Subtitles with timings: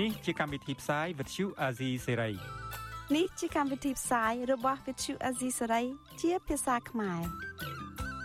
[0.00, 2.34] នេះជាកម្មវិធីផ្សាយ Vuthu Azizi Serai
[3.16, 5.84] នេះជាកម្មវិធីផ្សាយរបស់ Vuthu Azizi Serai
[6.22, 7.20] ជាភាសាខ្មែរ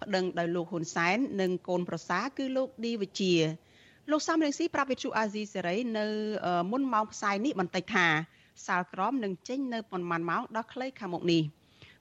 [0.00, 3.34] ប្តឹងដោយលោកហ៊ុនសែននិងកូនប្រសាគឺលោកឌីវិជា
[4.10, 6.06] លោកសំរេស៊ីប្រាប់វិទ្យុអាស៊ីសេរីនៅ
[6.70, 8.06] មុនម៉ោងផ្សាយនេះបន្តិចថា
[8.66, 11.42] សាលក្រមនឹងចេញនៅប៉ុន្មានម៉ោងដល់ខ្លីខាងមុខនេះ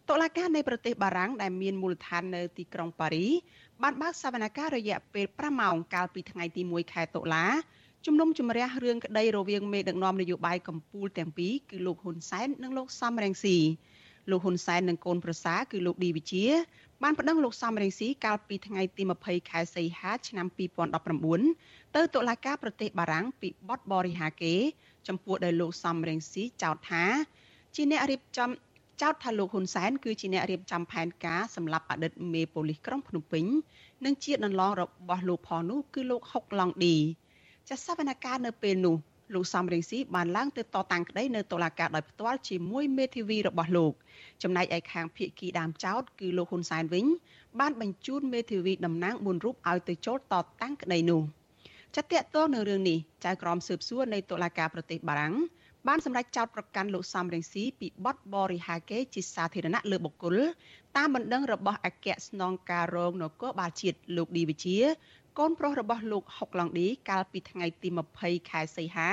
[0.10, 3.28] តុលាការនៃប្រទេសបារាំងដែលមានមូលដ្ឋាននៅទីក្រុងប៉ារី
[3.84, 7.46] បានបើកសវនកម្មរយៈពេល5ម៉ោងកាលពីថ្ងៃទី1ខែតុលា
[8.06, 13.58] ជំនុំជម្រះរឿងក្តីរវាងមេដឹកនាំនយោបាយកម្ពុជាទាំងពីរគឺលោកហ៊ុនសែននិងលោកសំរងស៊ី
[14.30, 16.46] លោកហ៊ុនសែននិងកូនប្រសាគឺលោកឌីវិជា
[17.04, 20.48] បានប្តឹងលោកសំរងស៊ីកាលពីថ្ងៃទី20ខែសីហាឆ្នាំ
[21.22, 24.56] 2019ទៅតុលាការប្រទេសបារាំងពីបទបរិហាកេ
[25.08, 27.06] ចំពោះដែលលោកសំរងស៊ីចោទថា
[27.76, 28.50] ជាអ្នករៀបចំ
[29.02, 33.46] ចោទថាលោកហ៊ុនសែនគឺជាអ្នករៀបចំផែនការសម្រាប់អតីតមេប៉ូលីសក្រុងភ្នំពេញ
[34.06, 36.96] និងជាដន្លងរបស់លោកផងនោះគឺលោកហុកឡង់ឌី
[37.70, 38.96] ចាសវនកម្មនៅពេលនោះ
[39.34, 43.94] លោកសំរងស៊ីបានឡើងទៅតតាំងក្តីនៅតុលាការដោយផ្ទាល់ជាមួយមេធាវីរបស់លោក
[44.44, 47.06] ចំណែកឯខាងភៀកគីដើមចោតគឺលោកហ៊ុនសែនវិញ
[47.60, 51.22] បានបញ្ជូនមេធាវីតំណាង4រូបឲ្យទៅចូលតតាំងក្តីនោះ
[51.96, 55.36] ចាត់តាក់ទងនឹងរឿងនេះចៅក្រមស៊ើបសួរនៃតុលាការប្រទេសបារាំង
[55.88, 60.38] បានសម្រេចចោទប្រកាន់លោកសំរងស៊ីពីបទបរិហាកេជាសាធារណៈលើបុគ្គល
[60.98, 64.78] តាមបណ្ដឹងរបស់អគ្គស្នងការរងនគរបាលជាតិលោកឌីវិជា
[65.40, 67.90] កូនប្រុសរបស់លោកហុកឡង់ឌីកាលពីថ្ងៃទី
[68.20, 69.10] 20ខែសីហា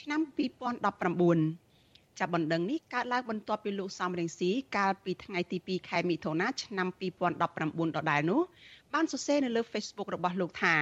[0.00, 0.20] ឆ្នាំ
[1.44, 6.88] 2019ចាប់បណ្ដឹងនេះកើតឡើងបន្ទាប់ពីលោកសំរងស៊ីកាលពីថ្ងៃទី2ខែមិថុនាឆ្នាំ
[7.40, 8.40] 2019ដដែលនោះ
[8.92, 10.74] បានសរសេរនៅលើ Facebook របស់លោកថា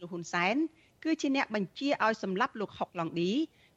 [0.00, 0.56] លោកហ៊ុនសែន
[1.04, 3.32] គឺជាអ្នកបញ្ជាឲ្យសម្លាប់លោកហុកឡង់ឌី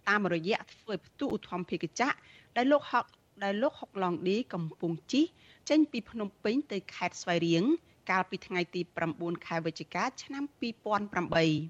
[0.09, 2.15] តាមរយៈធ្វើផ្ទុះឧទ្ធម្ភាគចក្រ
[2.57, 3.05] ដែលលោកហុក
[3.43, 5.25] ដែលលោកហុកឡង់ឌីកំពុងជិះ
[5.69, 7.63] ចេញពីភ្នំពេញទៅខេត្តស្វាយរៀង
[8.09, 8.81] កាលពីថ្ងៃទី
[9.13, 10.43] 9ខែវិច្ឆិកាឆ្នាំ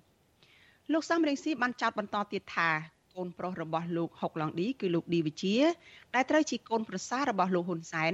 [0.03, 2.69] 2008លោកសំរងស៊ីបានចោទបន្តទៀតថា
[3.15, 5.57] កូនប្រុសរបស់លោកហុកឡង់ឌីគឺលោកឌីវិជា
[6.15, 8.13] ដែលត្រូវជាកូនប្រសាររបស់លោកហ៊ុនសែន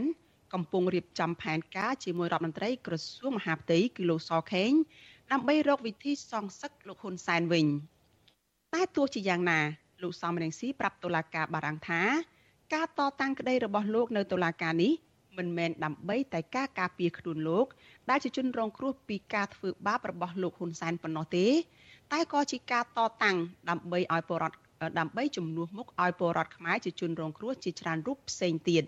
[0.54, 4.72] កំពុងរៀបចំផែនការជាមួយរដ្ឋមន្ត្រីក្រសួងមហាផ្ទៃគឺលោកសខេង
[5.32, 7.66] ដើម្បីរកវិធីសងសឹកលោកហ៊ុនសែនវិញ
[8.74, 9.60] តែទោះជាយ៉ាងណា
[10.02, 12.02] លោកសំរងស៊ីប្រាប់តុលាការបារាំងថា
[12.74, 14.94] ការតតាំងក្តីរបស់លោកនៅតុលាការនេះ
[15.38, 17.66] មិនមែនដើម្បីតែការការពារខ្លួនលោក
[18.10, 21.48] ដែលជាជនរងគ្រោះពីការធ្វើបាបរបស់លោកហ៊ុនសែនប៉ុណ្ណោះទេ
[22.14, 23.38] តែក៏ជាការតតាំង
[23.70, 24.58] ដើម្បីឲ្យពលរដ្ឋ
[25.00, 28.84] ដើម្បីជំនួសមុខឲ្យពលរដ្ឋខ្មែរជាជនរងគ្រោះជាច្រើនរូបផ្សេងទៀត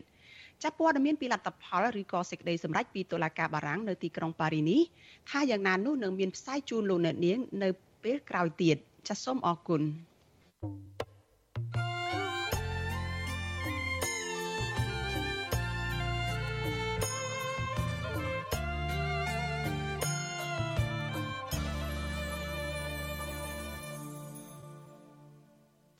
[0.64, 4.82] ចាប់ព័ត៌មានពីលទ្ធផលឬក៏សេចក្តីសម្រេចពីតុលាការបារាំងនៅទីក្រុងប៉ារីនេះ
[5.30, 7.70] ថាយ៉ាងណានោះនឹងមានផ្សាយជូនលោកអ្នកនាង នៅ
[8.04, 8.78] ពេលក្រោយទៀត
[9.08, 9.82] ចាសសូមអរគុណ
[10.62, 10.99] thank you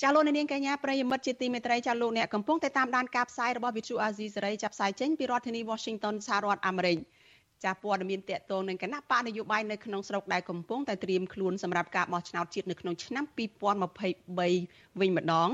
[0.02, 6.98] ចចាលោកនាងកញ្ញាប្រិយមិត្តជាទីមេត្រីចាលោកអ្នកកំពុងតែតាមដានការផ្សាយរបស់ Vithu Azizi សេរីចាប់ផ្សាយចេញពីរដ្ឋធានី Washington សហរដ្ឋអាមេរិក
[7.64, 15.50] ចាព័ត៌មានតកតងនឹងគណៈបកនយោបាយនៅក្នុងស្រុកដែលកំពុងតែត្រៀមខ្លួនសម្រាប់ការបោះឆ្នោតជាតិនៅក្នុងឆ្នាំ2023វិញម្ដង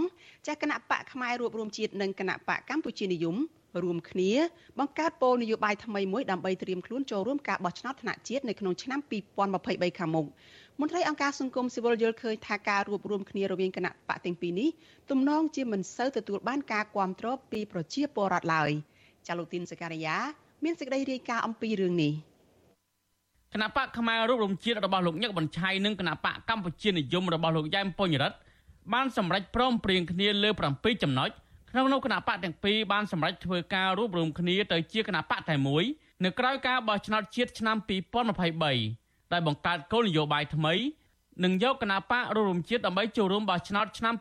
[0.48, 3.38] ចាគណៈបកផ្នែករួបរวมជាតិនិងគណៈបកកម្ពុជានិយម
[3.84, 4.32] រួមគ្នា
[4.80, 9.00] បង្កើតគោលនយោបាយថ្មីមួយដើម្បីត្រៀមខ្លួនចូលរួមការបោះឆ្នោតថ្នាក់ជាតិនៅក្នុងឆ្នាំ
[9.50, 10.26] 2023ខាងមុខ
[10.81, 14.69] មន្ត្រីអង្គការសង្គមស៊ីវិលយល់ឃើញថាការរួបរวมគ្នារវាងគណៈបកទាំងពីរនេះ
[15.11, 18.71] ទំនងជាមិនសូវទទួលបានការគាំទ្រពីប្រជាពលរដ្ឋឡើយ
[19.29, 20.17] ចាលូទីនសការីយ៉ា
[20.65, 22.13] មានសេចក្តីរាយការណ៍អំពីរឿងនេះ
[23.55, 28.39] គណៈបកខ្មែររូបរំជាតិរបស់លោកញឹកបញ្ឆៃនិងគណៈបកកម្ពុជានិយមរបស់លោកយ៉ែមពញ្ញរិទ្ធ
[28.93, 31.31] បានសម្រេចព្រមព្រៀងគ្នាលើ7ចំណុច
[31.71, 35.85] ក្នុងនោះគណៈបកទាំងពីរបានសម្រេចធ្វើការរួបរวมគ្នាទៅជាគណៈបកតែមួយ
[36.25, 40.74] នៅក្រៅការបោះឆ្នោតជាតិឆ្នាំ2023 ដោយបង្កើតគោលនយោបាយថ្មី
[41.44, 44.14] និងយកគណបករួមជាតិដើម្បីចូលរួមបោះឆ្នោតឆ្នាំ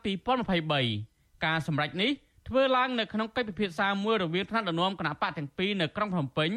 [0.69, 2.11] 2023ការសម្រេចនេះ
[2.47, 6.49] ធ្វើឡើងនៅក្នុងកិច្ចពិភាក្សាមួយរវាងថ្នាក់ដឹកនាំគណបកទាំងពីរនៅក្រុងភ្នំពេញ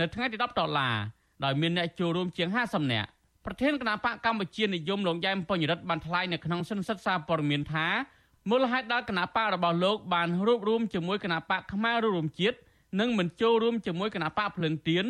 [0.00, 0.96] នៅថ្ងៃទី10ដុល្លារ
[1.44, 3.08] ដោយមានអ្នកចូលរួមជាង50នាក់
[3.44, 7.86] ប្រធានគណបកកម្ពុជានិយមលោកយ៉ែមបញ្ញរិទ្ធបានថ្លែងនៅក្នុងសិនសិទ្ធសារព័ត៌មានថា
[8.50, 12.56] មូលហេតុដែលគណបករបស់លោកបានរួបរวมជាមួយគណបកខ្មែររួមជាតិ
[13.00, 15.04] និងមិនចូលរួមជាមួយគណបកភ្លើងទៀន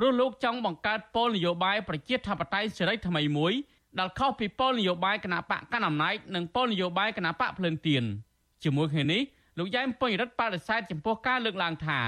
[0.00, 3.52] ព្រោះលោកចង់បង្កើតពលនយោបាយប្រជាធិបតេយ្យសេរីថ្មីមួយ
[3.98, 8.04] ដែលខុសពីពលនយោបាយគណៈបកកណ្ដាលអំណាចនិងពលនយោបាយគណៈបកភ្លឹងទៀន
[8.62, 9.22] ជាមួយគ្នានេះ
[9.58, 12.00] លោកយ៉ែមពេញរិទ្ធបដិសេធចំពោះការលើកឡើងថា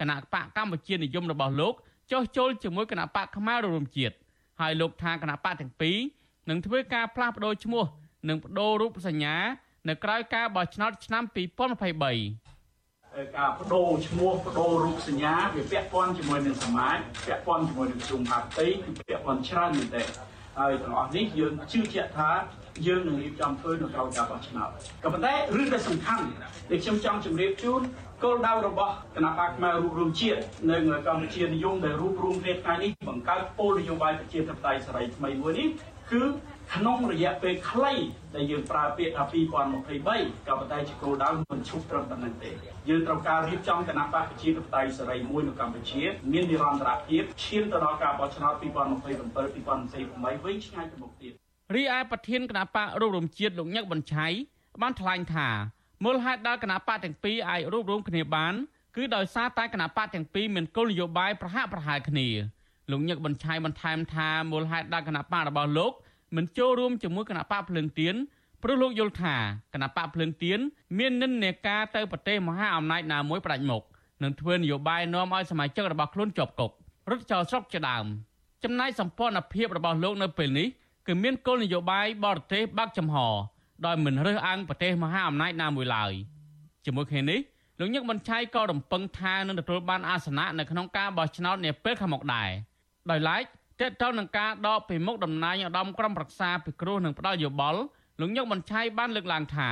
[0.00, 1.74] គណៈបកកម្ពុជានិយមរបស់លោក
[2.12, 4.14] ចោះចូលជាមួយគណៈបកខ្មែររួមជាតិ
[4.60, 5.96] ហើយលោកថាគណៈបកទាំងពីរ
[6.48, 7.84] នឹងធ្វើការផ្លាស់ប្ដូរឈ្មោះ
[8.28, 9.36] និងបដូររូបសញ្ញា
[9.88, 12.47] នៅក្រៅការបោះឆ្នោតឆ្នាំ2023
[13.36, 20.02] ការបដូរឈ្មោះបដូររូបសញ្ញាវាពាក់ព័ន្ធជាមួយនឹងសមាជពាក់ព័ន្ធជាមួយនឹងជុំហាទីគឺពាក់ព័ន្ធច្រើនមែនទេ
[20.58, 22.30] ហើយទាំងអស់នេះយើងជឿជាក់ថា
[22.86, 24.68] យើងនឹងរៀបចំធ្វើនៅក្រោយការបោះឆ្នោត
[25.02, 26.24] ក៏ប៉ុន្តែរឿងដែលសំខាន់
[26.70, 27.80] ដែលខ្ញុំចង់ជម្រាបជូន
[28.22, 30.76] គោលដៅរបស់គណៈបកផ្នែករួមរួមជាតិនៅ
[31.06, 35.68] កម្ពុជានិយមដែលរួមរួមគ្នាថ្ងៃនេះបង្កើតពលនយោបាយប្រជាធិបតេយ្យសេរីថ្មីមួយនេះ
[36.10, 36.22] គឺ
[36.74, 37.94] ក្នុងរយៈពេលខ្លី
[38.34, 42.50] ដែលយើងប្រើពាក្យថា2023ក៏ប៉ុន្តែជាគោលដៅមិនឈប់ត្រឹមប៉ុណ្្នឹងទេ
[42.88, 51.32] យើងត្រូវការរៀបចំគណៈបកប្រជាធិបតេយ្យសេរីមួយនៅកម្ពុជាមាននិរន្តរភាពឈានទៅដល់ការបោះឆ្នោត2027 2028វិញឆ្ងាយទៅមុខទៀត
[51.74, 54.26] រីឯប្រធានគណៈបករួមរំជាតិលោកញឹកបញ្ឆៃ
[54.82, 55.48] បានថ្លែងថា
[56.04, 58.54] មូលហេតុដែលគណៈបកទាំងពីរអាចរួបរวมគ្នាបាន
[58.96, 62.28] គឺដោយសារតែគណៈបកទាំងពីរមានគោលនយោបាយប្រហាក់ប្រហែលគ្នា
[62.90, 65.92] លោកញឹកបញ្ឆៃបន្ថែមថាមូលហេតុដែលគណៈបករបស់លោក
[66.36, 68.14] មិនចូលរួមជាមួយគណៈបកភ្លើងទៀន
[68.62, 69.36] ព្រោះលោកយល់ថា
[69.74, 70.58] គណៈបកភ្លើងទៀន
[70.98, 73.82] មាននិន្នាការទៅប្រទេសមហាអំណាចណាមួយផ្ដាច់មុខ
[74.22, 76.70] នឹងធ្វើនយោបាយនាំឲ្យសមាជិករបស់ខ្លួនជាប់គុក
[77.10, 78.06] រត់ចោលស្រុកជាដើម
[78.64, 80.68] ចំណែកសម្ព័ន្ធភាពរបស់លោកនៅពេលនេះ
[81.06, 83.16] គឺមានគោលនយោបាយបរទេសបើកចំហ
[83.86, 86.12] ដោយមិនរើសអើងប្រទេសមហាអំណាចណាមួយឡើយ
[86.84, 87.40] ជាមួយគ្នានេះ
[87.78, 92.50] លោកញឹកបញ្ឆៃក៏រំពឹងថានឹងទទួលបានអាសនៈនៅក្នុងការបោះឆ្នោតនាពេលខាងមុខដែរ
[93.10, 93.44] ដោយឡែក
[93.80, 97.80] តេតទៅនឹងការដកពីមុខតំណែងឧត្តមក្រុមប្រឹក្សាពិគ្រោះនិងផ្ដាល់យោបល់
[98.20, 99.70] លោកញឹកបញ្ឆៃបានលើកឡើងថា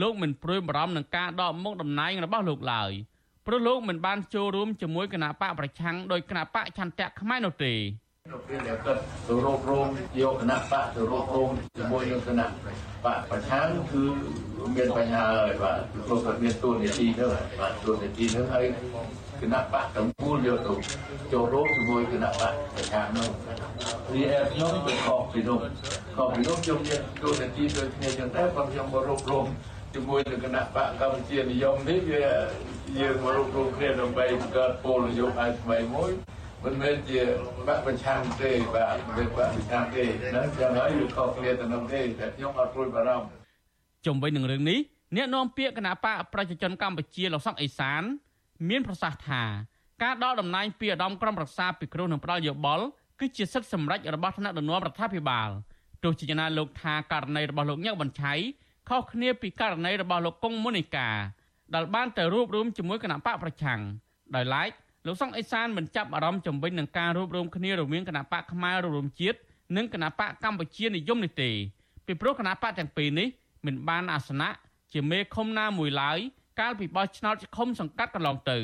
[0.00, 2.92] លោកមិនព្រួយបារម្ភនឹងការដកមុខតំណែងរបស់លោកឡើយ
[3.46, 7.74] ព្រោះលោកមិនបានចូលរួមជាមួយគណៈបកប្រឆាំងដោយគណៈបកឆន្ទៈខ្មែរនោះទេ
[8.30, 9.86] ប្រពៃដែលគាត់ទៅរករង
[10.20, 12.46] យកគណៈបកទៅរករងជាមួយនឹងគណៈ
[13.04, 14.02] បកប្រឆាំងគឺ
[14.76, 17.24] មានបញ្ហាហើយបាទព្រោះគាត់មានទូនីតិទៅ
[17.60, 18.64] បាទទូនីតិទៅហើយ
[19.40, 20.74] គណៈបកទាំងមូលយកទៅ
[21.32, 23.28] ចូលរួមជាមួយគណៈបកប្រឆាំងនោះ
[24.12, 25.58] រីឯខ្ញុំទៅខកពីនោះ
[26.16, 29.44] ខកពីនោះខ្ញុំមានទូនីតិដូចគ្នាចឹងដែរគាត់ខ្ញុំមករករង
[29.94, 32.24] ជាមួយនឹងគណៈបកកម្ពុជានិយមនេះវា
[33.00, 36.10] យើងមករករងគ្នាដើម្បីបង្កើតពលនយោបាយថ្មីមួយ
[36.66, 37.20] មិនមែនជា
[37.68, 40.04] បាក់ប្រឆាំងទេបាទមិនមែនបាក់ប្រឆាំងទេ
[40.36, 43.28] ណាយ៉ាងហើយវាខុសគ្នាទៅនឹងទេតែខ្ញុំអត់ព្រួយបារម្ភ
[44.06, 44.78] ជំវិញនឹងរឿងនេះ
[45.16, 48.02] អ្នកនាំពាក្យគណៈបកប្រជាជនកម្ពុជាលោកសុកអេសាន
[48.68, 49.42] មានប្រសាសន៍ថា
[50.02, 52.84] ការដកតំណែងពីឧត្តមក្រុមប្រឹក្សាពិគ្រោះនឹងផ្ដាល់យោបល់
[53.20, 55.48] គឺជាសិទ្ធិសម្រេចរបស់ថ្នាក់ដឹកនាំរដ្ឋាភិបាល
[56.02, 58.32] ទោះជាយ៉ាងណាលោកថាករណីរបស់លោកញឹកបញ្ឆៃ
[58.88, 61.08] ខុសគ្នាពីករណីរបស់លោកកុងមុនីកា
[61.74, 63.80] ដែលបានទៅរួបរวมជាមួយគណៈបកប្រឆាំង
[64.34, 64.70] ដោយឡែក
[65.06, 69.38] លោកសុងអេសានមិនចាប់អារម្មណ៍ជំវិញនឹងការរួបរวมគ្នារវាងគណៈបកខ្មែររួមជាតិ
[69.76, 71.50] និងគណៈបកកម្ពុជានិយមនេះទេ
[72.06, 73.28] ពីព្រោះគណៈបកទាំងពីរនេះ
[73.66, 74.48] មិនបានអាសនៈ
[74.92, 76.18] ជាមេឃុំណាមួយឡើយ
[76.60, 78.58] កាលពីបោះឆ្នោតឃុំសង្កាត់កន្លងទៅ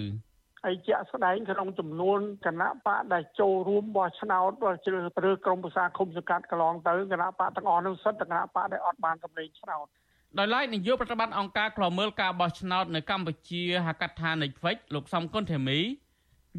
[0.64, 4.50] ហើយជាក់ស្ដែងក្នុងចំនួនគណៈបកដែលចូលរួមបោះឆ្នោត
[4.86, 9.86] ជ្រើសរើសក្រុមប្រឹក្សាឃុំសង្កាត់កន្លងទៅគណៈបកទាំងអស់នោះសិតគណៈបកដែលអត់បានកម្លេងឆ្នោត
[10.38, 15.78] ដោយឡែកនាយកប្រតិបត្តិអង្គការឃ្លាំមើលការបោះឆ្នោតនៅកម្ពុជាហៅកាត់ថា Netflix លោកសំគុណធីមី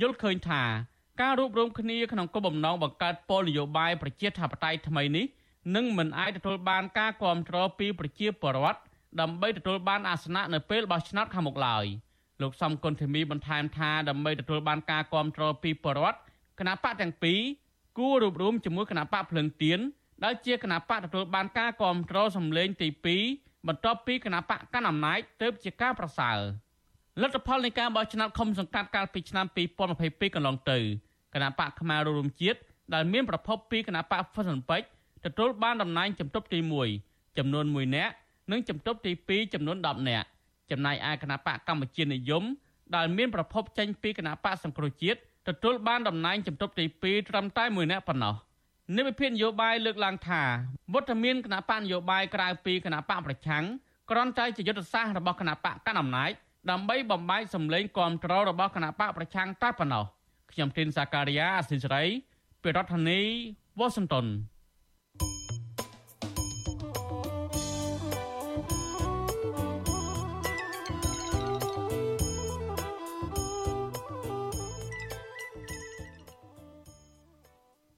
[0.01, 0.63] យល់ឃើញថា
[1.21, 5.27] ការរួបរวมគ្នាក្នុងគោលបំណងបង្កើតពលនយោបាយប្រជាធិបតេយ្យថ្មីនេះ
[5.77, 8.81] នឹងមិនអាចទទួលបានការគ្រប់គ្រងពីប្រជាពលរដ្ឋ
[9.21, 11.85] ដើម្បីទទួលបានអាសនៈនៅពេលបោះឆ្នោតខាងមុខឡើយ
[12.43, 16.19] លោកសំគុណធីមីបន្ថែមថាដើម្បីទទួលបានការគាំទ្រពីប្រជាពលរដ្ឋ
[16.59, 17.41] គណៈបកទាំងពីរ
[17.99, 19.81] គួររួបរวมជាមួយគណៈបកភ្លឹងទៀន
[20.25, 22.89] ដែលជាគណៈបកទទួលបានការគាំទ្រសម្លេងទី
[23.29, 26.39] 2បន្ទាប់ពីគណៈបកកាន់អំណាចទើបជាការប្រសើរ
[27.22, 29.46] លទ្ធផលនៃការបោះឆ្នោតឃុំសង្កាត់កាលពីឆ្នាំ
[29.92, 30.78] 2022កន្លងទៅ
[31.34, 32.60] គណៈបកខ្មែររួមជាតិ
[32.94, 36.60] ដែលមានប្រភពពីគណៈបកហ្វឹសិនពេជ្រទទួលបានតំណែងជំទប់ទី
[36.98, 38.14] 1ចំនួន1នាក់
[38.52, 40.28] និងជំទប់ទី2ចំនួន10នាក់
[40.72, 42.44] ចំណែកឯគណៈបកកម្ពុជានិយម
[42.96, 48.36] ដែលមានប្រភពចេញពីគណៈបកសង្គ្រោះជាតិទទួលបានតំណែងជំទប់ទី2ត្រឹមតែ1នាក់ប៉ុណ្ណោះ
[48.98, 50.42] និវិភាននយោបាយលើកឡើងថា
[50.94, 53.64] វត្តមានគណៈបកនយោបាយក្រៅពីគណៈបកប្រឆាំង
[54.10, 56.32] គ្រាន់តែជាយុទ្ធសាស្ត្ររបស់គណៈបកកណ្ដាលអំណាច
[56.72, 60.06] ដើម្បីបំបែកសម្លេងគាំទ្ររបស់គណៈបកប្រឆាំងតែប៉ុណ្ណោះ
[60.52, 62.04] ខ្ញុំទីនសាការីយ៉ាអសិលសេរី
[62.62, 63.20] ពីរដ្ឋធានី
[63.80, 64.26] Washington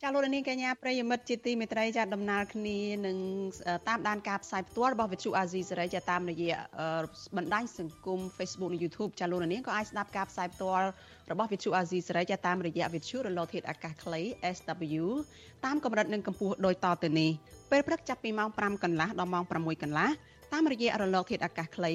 [0.07, 3.17] ចាលោកនាងកញ្ញាប្រិយមិត្តជាទីមេត្រីចាដំណើរគ្នានឹង
[3.87, 6.55] តាមដានការផ្សាយផ្ទាល់របស់វិទ្យុអាស៊ីសេរីចាតាមរយៈ
[7.37, 10.87] បណ្ដាញសង្គម Facebook និង YouTube ចាលោកនាងក៏អាចស្ដាប់ការផ្សាយផ្ទាល់
[11.31, 14.21] របស់វិទ្យុអាស៊ីសេរីចាតាមរយៈវិទ្យុរលកធាតុអាកាសខ្លី
[14.55, 15.05] SW
[15.65, 17.31] តាមកម្រិតនិងកម្ពស់ដូចតទៅនេះ
[17.71, 20.09] ពេលព្រឹកចាប់ពីម៉ោង5កន្លះដល់ម៉ោង6កន្លះ
[20.53, 21.91] តាមរយៈរលកធាតុអាកាសខ្លី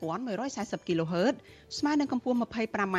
[0.00, 1.34] 12140 kHz
[1.78, 2.98] ស្មើនឹងកម្ពស់ 25m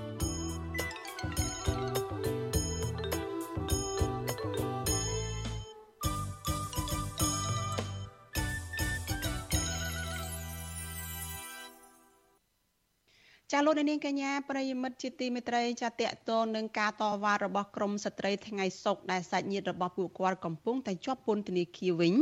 [13.53, 22.13] ចាលោកនាងកញ្ញាប្រិយមិត្តជាទីមេត្រីចាតកតងនឹងការតវ៉ារបស់ក្រមស្ត្រីថ្ងៃសុកដែលសាច់ញាតិរបស់ពួកគាត់កំពុងតែជាប់ពន្ធនាគារវិញ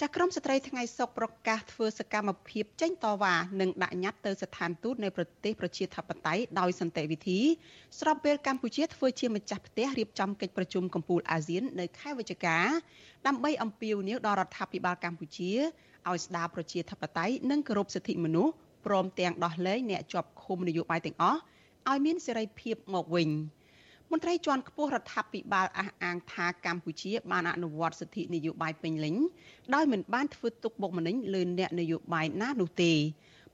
[0.00, 7.40] ចាក្រមស្ត្រីថ្ងៃសុកប្រកាសធ្វើសកម្មភាពចេញតវ៉ានិងដាក់ញត្តិទៅស្ថានទូតនៃប្រទេសប្រជាធិបតេយ្យដោយសន្តិវិធី
[8.00, 12.58] ស្របពេលកម្ពុជាធ្វើជាម្ចាស់ផ្ទះរៀបចំកិច្ចប្រជុំកំពូលអាស៊ាននៅខែវិច្ឆិកា
[13.26, 15.52] ដើម្បីអំពាវនាវដល់រដ្ឋាភិបាលកម្ពុជា
[16.08, 18.54] ឲ្យស្ដារប្រជាធិបតេយ្យនិងគោរពសិទ្ធិមនុស្ស
[18.86, 21.38] ព្រមទាំងដោះលែងអ្នកជាប់ ឃុំនយោបាយទាំងអស់
[21.88, 23.28] ឲ្យមានសេរីភាពមកវិញ
[24.12, 29.16] មន្ត្រីជាន់ខ្ពស់រដ្ឋាភិបាលអះអាងថាកម្ពុជាបានអនុវត្តសិទ្ធិនយោបាយពេញលេញ
[29.74, 32.92] ដោយមិនបានធ្វើទុកបុកម្នេញលើអ្នកនយោបាយណានោះទេ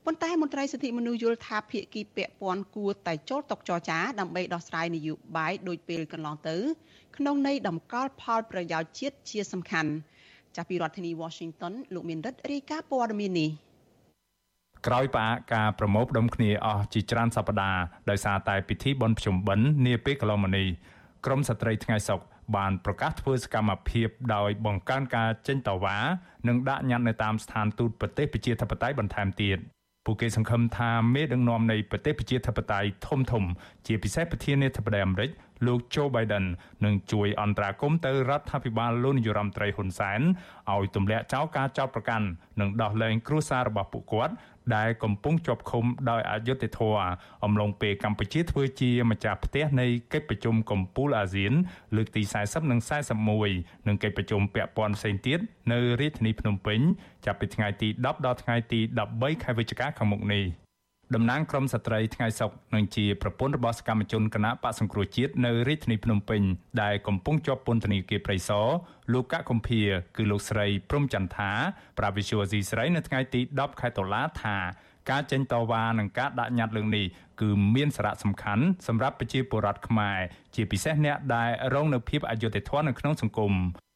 [0.05, 6.57] ប៉ុន្តែមន្ត្រីសិទ្ធិមនុស្សយល់ថាភាគីពាក់ព័ន្ធគួរតែចូលតុចរចាដើម្បីដោះស្រាយនយោបាយដោយពេលកន្លងទៅ
[7.17, 9.91] ក្នុងន័យតម្កល់ផលប្រយោជន៍ជាតិជាសំខាន់
[10.55, 13.49] ចាស់ពីរដ្ឋធានី Washington លោកមានរិទ្ធរាយការណ៍ព័ត៌មាននេះ
[14.87, 20.67] ក្រោយផ្អាកការប្រមូលផ្ដុំគ្នាអស់ជាច្រើនសប្តាហ៍ដោយសារតែពិធីបុណ្យភ្ជុំបិណ្ឌនាពេលកន្លងមកនេះ
[21.25, 22.19] ក្រមស្ត្រីថ្ងៃសុក
[22.55, 25.97] បានប្រកាសធ្វើសកម្មភាពដោយបង្កើនការចេញតវ៉ា
[26.47, 29.57] និងដាក់ញត្តិនៅតាមស្ថានទូតប្រទេសប្រជាធិបតេយ្យបន្ថែមទៀត
[30.05, 33.43] ពួកគេសង្ឃឹមថាមេដឹកនាំនៃប្រទេសប្រជាធិបតេយ្យធំធំ
[33.87, 35.29] ជាពិសេសប្រធានាធិបតីអាមេរិក
[35.65, 36.45] លោក Joe Biden
[36.85, 40.21] នឹងជួយអន្តរាគមន៍ទៅរដ្ឋាភិបាលលោកនាយរដ្ឋមន្ត្រីហ៊ុនសែន
[40.73, 42.25] ឲ្យទម្លាក់ចោលការចោទប្រកាន់
[42.59, 44.33] និងដោះលែងគ្រួសាររបស់ពួកគាត់
[44.75, 46.99] ដែលកំពុងជាប់ឃុំដោយអយុត្តិធម៌
[47.43, 51.53] អំឡុងពេលកម្ពុជាធ្វើជាម្ចាស់ផ្ទះនៃកិច្ចប្រជុំកំពូលអាស៊ាន
[51.95, 52.79] លើកទី40និង
[53.29, 55.39] 41និងកិច្ចប្រជុំពាក់ព័ន្ធផ្សេងទៀត
[55.71, 56.79] នៅរាជធានីភ្នំពេញ
[57.25, 58.79] ចាប់ពីថ្ងៃទី10ដល់ថ្ងៃទី
[59.11, 60.45] 13ខែវិច្ឆិកាខាងមុខនេះ។
[61.13, 66.41] តំណាងក្រមស្ត្រីថ្ងៃសុកនឹងជាប្រពន្ធរបស់សកម្មជនគណៈបកសង្គ្រោះជាតិនៅរាជធានីភ្នំពេញ
[66.81, 68.67] ដែលកំពុងជាប់ពន្ធនាគារព្រៃសរ
[69.13, 69.81] លោកកកកំភៀ
[70.17, 71.51] គឺលោកស្រីព្រំចន្ទថា
[71.97, 74.57] ប្រាវិសុវស៊ីស្រីនៅថ្ងៃទី10ខែតុលាថា
[75.09, 77.05] ការចេញតវ៉ានិងការដាក់ញត្តិលើកនេះ
[77.41, 80.17] គឺមានសារៈសំខាន់សម្រាប់ប្រជាពលរដ្ឋខ្មែរ
[80.55, 83.53] ជាពិសេសអ្នកដែលរងនៅភាពអយុត្តិធម៌នៅក្នុងសង្គម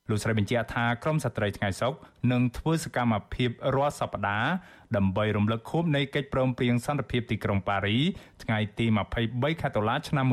[0.10, 1.94] លោកស្រីបញ្ជាក់ថាក្រមស្ត្រីថ្ងៃសុក
[2.32, 4.50] នឹងធ្វើសកម្មភាពរាល់សប្តាហ៍
[4.98, 7.98] ដើម្បីរំលឹកខួបនៃកិច្ចព្រមព្រៀងសន្តិភាពទីក្រុងប៉ារី
[8.44, 8.86] ថ្ងៃទី
[9.24, 10.26] 23ខែតុលាឆ្នាំ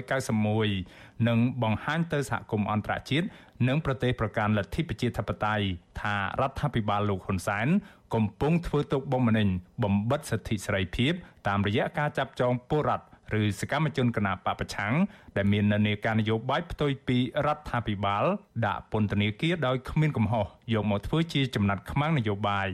[0.00, 3.26] 1991និងបង្ហាញទៅសហគមន៍អន្តរជាតិ
[3.68, 5.64] និងប្រទេសប្រកាន់លទ្ធិប្រជាធិបតេយ្យ
[6.00, 7.68] ថារដ្ឋាភិបាលលោកហ៊ុនសែន
[8.14, 9.48] កំពុងធ្វើទុកបុកម្នេញ
[9.82, 11.12] បំបិទសិទ្ធិសេរីភាព
[11.48, 13.06] តាមរយៈការចាប់ចងពលរដ្ឋ
[13.40, 14.94] ឬសកម្មជនគណបកប្រឆាំង
[15.36, 18.24] ដែលមាននានាការនយោបាយផ្ទុយពីរដ្ឋាភិបាល
[18.66, 22.68] ដាក់ពន្ធនាគារដោយគ្មានកំហុសយកមកធ្វើជាចំណាត់ខ្មាំងនយោបាយ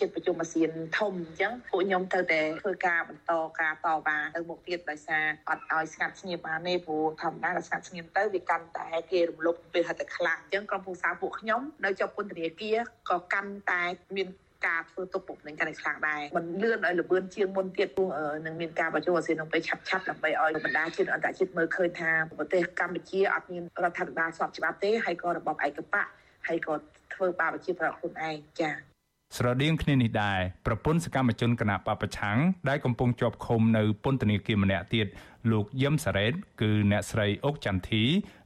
[0.00, 12.76] ចិត្តប្រជុំអាស៊ានធំអញ្ចឹងពួកខ្ញុំត្រូវតែធ្វើការបន្តការតវ៉ាទៅមុខទៀតដោយសារអត់ឲ្យស្ងាត់ស្ងៀមបានទេព្រោះធម្មតាស្ងាត់ស្ងៀមទៅវាកាន់តែគេរំលោភពេលហិតតែខ្លាំងអញ្ចឹងក្រុមពូសាពួកខ្ញុំនៅជាប់ពន្ធនាគារ
[13.10, 13.82] ក៏កាន់តែ
[14.16, 14.28] មាន
[14.66, 18.08] ការធ្វើទុកបុកម្នេញកាន់តែខ្លាំងដែរមិនលឿនឲ្យលបឿនជាងមុនទៀតព្រោះ
[18.46, 26.06] នឹងមានការបញ្ចូលអាស៊ាននឹងពេលឆាប់ឆាប់ដើម្បីឲ្យបណ្ដាជាតិអន្តរជាតិមើលឃើញថាប្រទេសកម្ពុជាអត់មានរដ្ឋាភិបាលស្របច្បាប់ទេហើយក៏របបឯកបក
[26.48, 26.74] ហើយក៏
[27.14, 28.87] ធ្វើបាបប្រជាប្រដ្ឋខ្លួនឯងចា៎
[29.36, 35.06] ស្រដៀងគ្នានេះដែរប្រពន្ធសកម្មជនគណៈបពប្រឆាំងដែលកំពុងជាប់ឃុំនៅពន្ធនាគារម្នាក់ទៀត
[35.52, 38.02] លោកយឹមសារ៉េតគឺអ្នកស្រីអុកចន្ទធី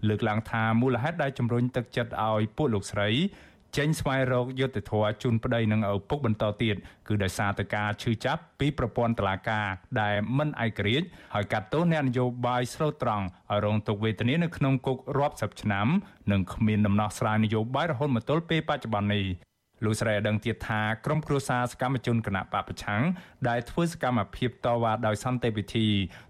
[0.09, 3.11] លើកឡើងថាមូលហេតុដែលជំរុញទឹកចិត្តឲ្យពួកលោកស្រី
[3.79, 6.77] ចេញស្វែងរកយុត្តិធម៌ជូនប្តីនិងឪពុកបន្តទៀត
[7.09, 9.67] គឺដោយសារតែការឈឺចាប់ពីប្រព័ន្ធតុលាការ
[10.01, 15.87] ដែលមិនឯករាជ្យហើយកាត់ទោសអ្នកនយោបាយស្លូតត្រង់ឲ្យរងទុក្ខវេទនានៅក្នុងគុករាប់សិបឆ្នាំ
[16.33, 19.52] និងគ្មានដំណោះស្រាយនយោបាយរហូតមកទល់ពេលបច្ចុប្បន្ននេះ
[19.85, 23.03] លោកស្រីឲ្យដឹងទៀតថាក្រុមគ្រួសារសកម្មជនគណៈបពប្រឆាំង
[23.49, 25.89] ដែលធ្វើសកម្មភាពតវ៉ាដោយសន្តិវិធី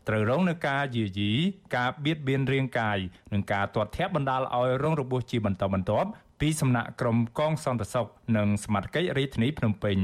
[0.08, 1.32] ត្រូវរងនឹងការយាយី
[1.76, 2.98] ការបៀតបៀនរាងកាយ
[3.32, 6.08] និងការទាត់ធាក់បណ្ដាលឲ្យរងរបួសជាបន្តបន្ទាប់
[6.40, 8.06] ពីសំណាក់ក្រុមកងសន្តិសុខ
[8.36, 9.98] និងសមាជិករាជធានីភ្នំពេញ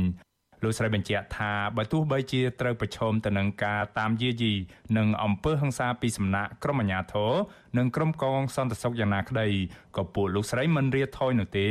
[0.63, 4.55] លោកស្រីបញ្ជាក់ថាបើទោះបីជាត្រូវប្រឈមទៅនឹងការតាមយាយី
[4.97, 7.33] និងអំពើហិង្សាពីសំណាក់ក្រុមអាជ្ញាធរ
[7.79, 9.49] និងក្រុមកងសន្តិសុខយ៉ាងណាក្តី
[9.97, 11.69] ក៏ពួកលោកស្រីមិនរៀថយនោះទេ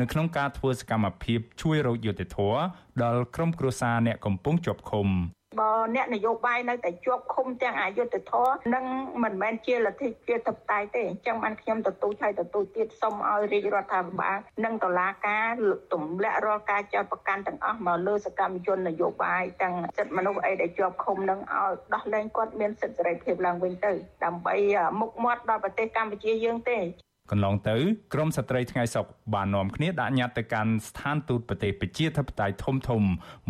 [0.00, 2.58] នៅក្នុងការធ្វើសកម្មភាពជួយរកយុត្តិធម៌
[3.02, 5.08] ដល់ក្រុមគ្រួសារអ្នកកំពុងជាប់ឃុំ
[5.58, 8.84] បើអ្នកនយោបាយនៅតែជាប់ឃុំទាំងអយុធធរនឹង
[9.22, 15.46] មិនមែនជាលទ្ធិជាតបតៃទេអញ្ចឹងបានខ្ញុំទទូចឲ្យទទូចទៀតសូមឲ្យរាជរដ្ឋាភិបាលនិងតុលាការ
[15.92, 23.92] ទម្លាក់រាល់ការចោទប្រកាន់ទាំងអស់មកលើសកម្មជននយោបាយទាំងសិទ្ធិមនុស្សអីដែលជាប់ឃុំនឹងឲ្យដោះលែងគាត់មានសិទ្ធិសេរីភាពឡើងវិញទៅ
[24.24, 24.54] ដើម្បី
[25.00, 26.78] មុខមាត់ដល់ប្រទេសកម្ពុជាយើងទេ
[27.30, 27.76] កន្លងទៅ
[28.14, 33.02] ក្រមស្ត្រីថ្ងៃសុកបាននាំគ្នាដាក់ញត្តិទៅកាន់ស្ថានទូតប្រទេសប្រជាធិបតេយ្យធំធំ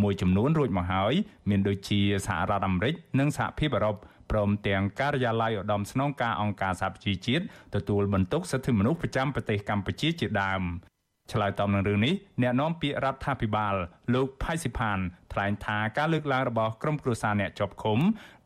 [0.02, 1.14] មួយចំនួនរួចមកហើយ
[1.50, 3.96] មានដូចជាសហរដ្ឋអាមេរិកនិងសហភាពអឺរ៉ុប
[4.30, 7.44] ព្រមទាំងការិយាល័យឧត្តមស្នងការអង្គការសហប្រជាជាតិ
[7.74, 10.62] ទទួលបន្ទុកសិទ្ធិមនុស្សប្រចាំប្រទេសកម្ពុជាជាដើម
[11.32, 13.74] ឆ្លើយតបនឹងរឿងនេះអ្នកនាំពាក្យរដ្ឋាភិបាល
[14.14, 14.98] លោកផៃស៊ីផាន
[15.32, 17.98] ថ្លែងថាការលើកឡើងរបស់ក្រុមគ្រួសារអ្នកជាប់ឃុំ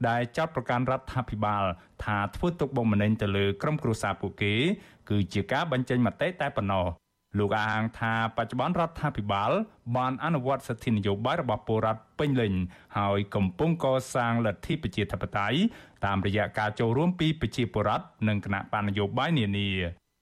[0.08, 1.64] ដែលចោទប្រកាន់រដ្ឋាភិបាល
[2.04, 4.54] ថាធ្វើទុកបុកម្នេញទៅលើក្រុមគ្រួសារពួកគេ
[5.10, 6.86] គឺជាការបញ្ចេញមតិតែប៉ុណ្ណោះ
[7.38, 9.50] លោកអះអាងថាបច្ចុប្បន្នរដ្ឋាភិបាល
[9.96, 12.54] បានអនុវត្តសិទ្ធិនយោបាយរបស់ពលរដ្ឋពេញលេញ
[12.98, 15.58] ហើយកំពុងកសាងលទ្ធិប្រជាធិបតេយ្យ
[16.04, 19.70] តាមរយៈការចូលរួមពីប្រជាពលរដ្ឋនិងគណៈបណ្ឌនយោបាយនានា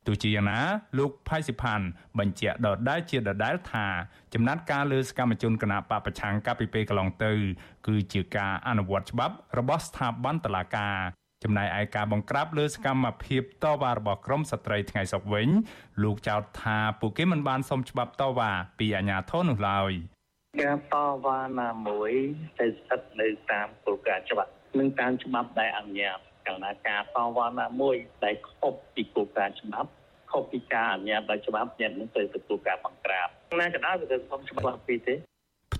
[0.06, 0.60] ទោះជាយ៉ាងណា
[0.98, 1.80] លោកផៃសិផាន
[2.18, 3.86] បញ្ជាក់ដដែលជាដដែលថា
[4.34, 7.32] ចំណាត់ការលើសកម្មជនគណៈបពប្រឆាំងកាលពីពេលកន្លងទៅ
[7.86, 10.96] គឺជាការអនុវត្តច្បាប់របស់ស្ថាប័នតុលាការ
[11.42, 15.48] ចំណែកឯការបង្ក្រាបលើសកម្មភាពតវ៉ារបស់ក្រមស្ត្រីថ្ងៃសុកវិញ
[16.02, 19.92] លោកចោទថាពួកគេមិនបានសុំច្បាប់តវ៉ាពីអាជ្ញាធរនោះឡើយ
[20.62, 22.12] ការតវ៉ាណាមួយ
[22.60, 29.90] ទៅស្ថិតនៅតាមគោលការណ៍ច្បាប់និងតាមច្បាប់ដែលអនុញ្ញាតកាលណាការតវ៉ាណាមួយដែលខុសពីគោលការណ៍ច្បាប់
[30.30, 33.28] ខុសពីការអនុញ្ញាតដោយច្បាប់អ្នកនឹងទៅទទួលការបង្ក្រាប
[33.60, 35.14] ណាក៏ដោយវាទៅសុំច្បាប់ពីទេ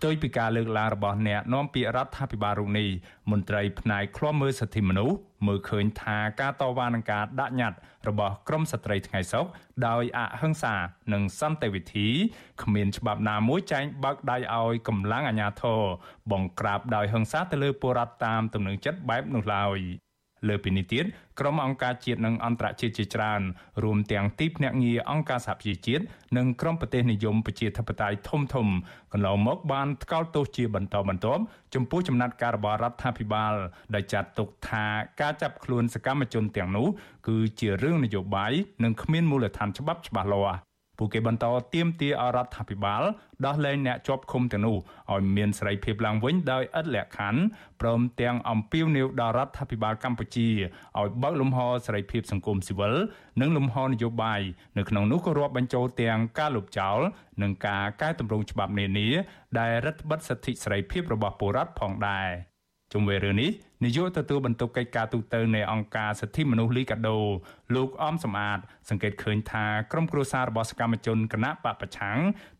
[0.03, 2.89] ផ្ទុយពីការលើកឡើងរបស់អ្នកនាំពាក្យរដ្ឋាភិបាលរុកនេះ
[3.31, 9.47] មន្ត្រីផ្នែកឃ្លាំមើលសិទ្ធិមនុស្សមើលឃើញថាការតវ៉ានឹងការដាក់ញត្តិរបស់ក្រមស្ត្រីថ្ងៃសុក
[9.87, 10.75] ដោយអហិង្សា
[11.13, 12.09] និងសន្តិវិធី
[12.63, 15.81] គ្មានច្បាប់ណាមួយចែងបើកដៃឲ្យកម្លាំងអាជ្ញាធរ
[16.33, 19.79] បង្ក្រាបដោយហិង្សាទៅលើពលរដ្ឋតាមទំនឹងចិត្តបែបនោះឡើយ។
[20.49, 21.05] លើពីនេះទៀត
[21.41, 23.41] ក្រុមអង្គការជាតិនិងអន្តរជាតិជាច្រើន
[23.83, 26.05] រួមទាំងទីភ្នាក់ងារអង្គការសហប្រជាជាតិ
[26.37, 28.67] និងក្រុមប្រទេសនិយមប្រជាធិបតេយ្យធំធំ
[29.13, 31.43] កន្លងមកបានថ្កោលទោសជាបន្តបន្ទាប់
[31.75, 33.55] ចំពោះចំណាត់ការរបស់រដ្ឋាភិបាល
[33.95, 34.85] ដែលចាត់ទុកថា
[35.21, 36.87] ការចាប់ខ្លួនសកម្មជនទាំងនោះ
[37.29, 38.53] គឺជារឿងនយោបាយ
[38.85, 43.03] និងគ្មានមូលដ្ឋានច្បាប់ច្បាស់លាស់ ពួកគេបន្តទាមទារឲ្យរដ្ឋាភិបាល
[43.47, 44.77] ដោះលែងអ្នកជាប់ឃុំទាំងនោះ
[45.13, 47.41] ឲ្យមានសេរីភាពឡើងវិញដោយឥតលក្ខខណ្ឌ
[47.81, 50.49] ព្រមទាំងអំពាវនាវដល់រដ្ឋាភិបាលកម្ពុជា
[50.99, 52.95] ឲ្យបើកលំហសេរីភាពសង្គមស៊ីវិល
[53.41, 54.41] និងលំហនយោបាយ
[54.79, 56.99] នៅក្នុងនោះក៏រាប់បញ្ចូលទាំងការលុបចោល
[57.43, 59.09] និងការកែតម្រង់ច្បាប់នានា
[59.59, 62.52] ដែលរដ្ឋបិទសិទ្ធិសេរីភាពរបស់ពលរដ្ឋផងដែរ
[62.93, 63.51] ជុំវិញរឿងនេះ
[63.85, 67.19] នាយកទទួលបន្ទុកកិច្ចការទូតនៃអង្គការសិទ្ធិមនុស្សលីកាដូ
[67.75, 72.19] លោកអមសំអាត សង្កេតឃើញថាក្រុមគ្រួសាររបស់សកម្មជនគណៈបពប្រឆាំង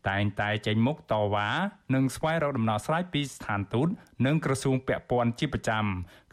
[0.09, 1.49] តែងតែចេញមុខតវ៉ា
[1.95, 3.87] និងស្វែងរកដំណោះស្រាយពីស្ថានទូត
[4.25, 5.85] និងក្រសួងពាក់ព័ន្ធជាប្រចាំ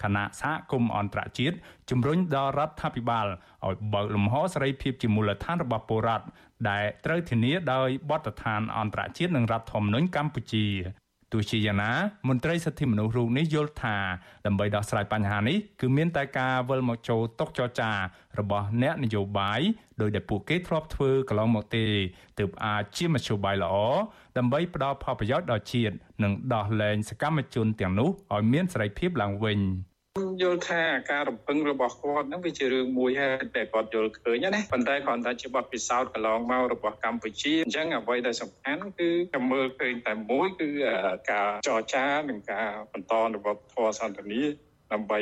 [0.03, 1.57] គណៈសហគមន៍អន្តរជាតិ
[1.91, 3.27] ជំរុញដល់រដ្ឋាភិបាល
[3.67, 6.27] ឲ្យបើកលំហសេរីភាពជាមូលដ្ឋានរបស់ពលរដ្ឋ
[6.69, 10.67] ដែលត្រូវធានាដោយបទដ្ឋានអន្តរជាតិនិងរដ្ឋធម្មនុញ្ញកម្ពុជា
[11.33, 11.93] ទោះជាយ៉ាងណា
[12.29, 13.97] មន្ត្រីសិទ្ធិមនុស្សរូបនេះយល់ថា
[14.47, 17.91] ដើម្បីដោះស្រាយបញ្ហានេះគឺមានតែការវិលមកចូលតុចរចា
[18.39, 19.61] របស់អ្នកនយោបាយ
[20.01, 21.87] ដោយដែលពួកគេធ្លាប់ធ្វើកន្លងមកទេ
[22.39, 23.75] ទើបអាចជាមធ្យោបាយល្អ
[24.39, 29.61] ដើម្បីផ្ដល់ផលប្រយោជន៍ដល់ជាតិនិងដោះលែងសកម្មជនទាំងនោះឲ្យមានសេរីភាពឡើងវិញ។
[30.17, 40.69] ខ្ញុំយល់ថាការរំពឹងរបស់គាត់ហ្នឹងវាជារឿងមួយហើយតែគាត់យល់ឃើញណាប៉ុន្តែគ្រាន់តែជាបទពិសោធន៍កន្លងមករបស់កម្ពុជាអញ្ចឹងអ្វីដែលសំខាន់គឺខ្ញុំមើលឃើញតែមួយគឺ
[41.31, 44.49] ការចរចានិងការបន្តរបបធម៌សន្តិនិក
[44.93, 45.21] ដើម្បី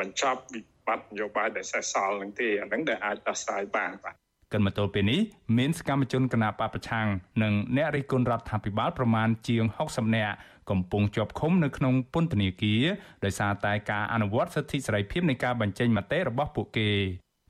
[0.00, 4.16] បញ្ចប់វិបត្តិនយោបាយដែលសេសសល់នឹងទេអាហ្នឹងដែលអាចដោះស្រាយបានបាទ
[4.52, 5.20] កិនមកទល់ពេលនេះ
[5.58, 7.06] មានសកម្មជនគណបកប្រឆាំង
[7.42, 10.34] និងអ្នករិះគន់រដ្ឋាភិបាលប្រមាណជាង60នាក់
[10.70, 12.82] កំពុងជាប់ឃុំនៅក្នុងពន្ធនាគារ
[13.24, 16.90] ដោយសារតែការអនុវត្តសិទ្ធិសេរីភាពនៃការបញ្ចេញមតិរបស់ពួកគេ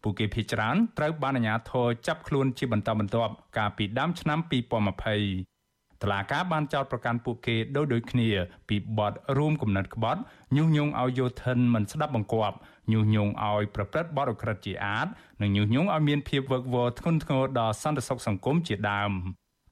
[0.02, 8.28] ពួកគេភ័យច្រើនត្រូវបានអាជ្ញាធរចាប់ខ្លួនជាបន្តបន្ទាប់កាលពីដើមឆ្នាំ2020តឡាកាបានចោទប្រកាន់ពួកគេដោយដូចគ្នា
[8.68, 10.20] ពីបទរួមគំនិតក្បត់
[10.57, 12.57] ញុះញង់ឲ្យយោធិនមិនស្ដាប់បង្គាប់
[12.92, 15.07] ញុះញង់ឲ្យប្រព្រឹត្តបទអក្រិតជាអាត
[15.42, 19.11] និងញុះញង់ឲ្យមានភាពវឹកវរធ្ងន់ធ្ងរដល់សន្តិសុខសង្គមជាដើម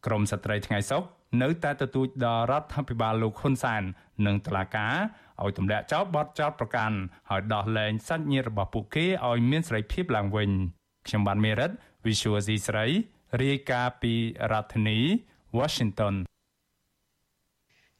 [0.06, 1.02] ក្រមស្ត្រីថ្ងៃសុខ
[1.42, 3.82] នៅតែទទូចដល់រដ្ឋាភិបាលលោកហ៊ុនសែន
[4.26, 4.94] និងតុលាការ
[5.42, 6.96] ឲ្យទម្លាក់ចោលបទចោទប្រកាន់
[7.30, 10.50] ហើយដោះលែងសាច់ញាតិរបស់ពួកគេឲ្យមានសេរីភាពឡើងវិញ
[11.06, 11.70] ខ្ញុំបានមេរិត
[12.06, 12.86] Visual C ស្រី
[13.42, 14.14] រាយការណ៍ពី
[14.52, 14.98] រដ្ឋធានី
[15.58, 16.14] Washington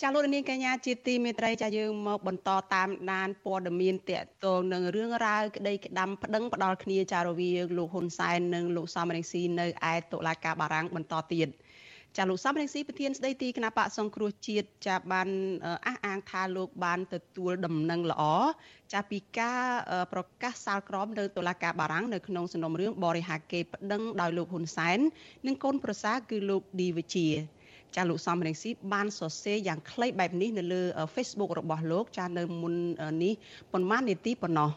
[0.03, 11.49] ចាលោកនាងកញ្ញាជាទីមេត្រីចាយើងមកបន្តតាមដានព័ត៌មានតកតងនឹងរឿងរ៉ាវក្តីក្តាំប្តឹងផ្ដាល់គ្នាចារវាងលោកហ៊ុនសែននិងលោកសំរងស៊ីនៅឯតុលាការបារាំងបន្តទៀត។
[12.16, 15.29] ចាលោកសំរងស៊ីប្រធានស្ដីទីគណៈបកសង្គ្រោះជាតិចាបាន
[15.87, 18.22] អះអាងថាលោកបានទទួលដំណឹងល្អ
[18.92, 19.62] ចាពីការ
[20.12, 24.98] ប្រកាសសាលក្រមនៅតុលាការបារាំងនៅក្នុងសំណុំរឿងបរិហាកេប្តឹងដោយលោកហ៊ុនសែន
[25.46, 27.29] និងកូនប្រសាគឺលោកឌីវិជា
[27.96, 30.83] ចាលោកសំរងស៊ីបានសរសេរយ៉ាងខ្លីបែបនេះនៅលើ
[31.14, 32.74] Facebook របស់លោកចានៅមុន
[33.24, 33.35] នេះ
[33.72, 34.70] ប៉ុន្មាននាទីប៉ុណ្ណោះ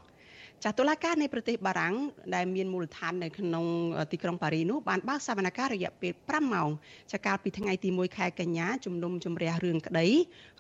[0.66, 1.96] ចាតុលាការនៃប្រទេសបារាំង
[2.36, 3.66] ដែលមានមូលដ្ឋាននៅក្នុង
[4.12, 6.70] ទីក្រុងប៉ារីសនោះបានបើកសវនកម្មរយៈពេល5ម៉ោង
[7.12, 10.08] ចាកាលពីថ្ងៃទី1ខែកញ្ញាជំនុំជម្រះរឿងក្តី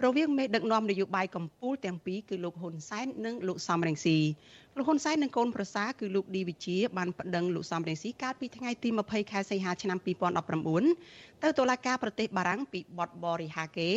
[0.04, 4.18] រវាងមេដឹកនាំនយោបាយកម្ពុជាទាំងពីរគឺលោកហ៊ុនសែននិងលោកសំរងស៊ី
[4.78, 9.98] លោកហ៊ុនសែននិងកូនប្រសាគឺលោកឌីវិជាបានប្តឹងលោកសំរងស៊ីកាលពីថ្ងៃទី20ខែសីហាឆ្នាំ
[10.72, 13.92] 2019ទៅតុលាការប្រទេសបារាំងពីបទបរិហាកេ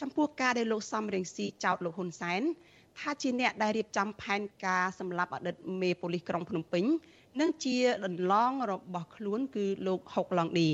[0.00, 2.42] ចំពោះការដែលលោកសំរងស៊ីចោទលោកហ៊ុនសែន
[3.00, 6.84] ថាជាអ្នកដែលរៀបចំផែនការសម្រាប់អតីតមេប៉ូលីសក្រុងភ្នំពេញ
[7.40, 10.68] និងជាដន្លងរបស់ខ្លួនគឺលោកហុកឡង់ឌី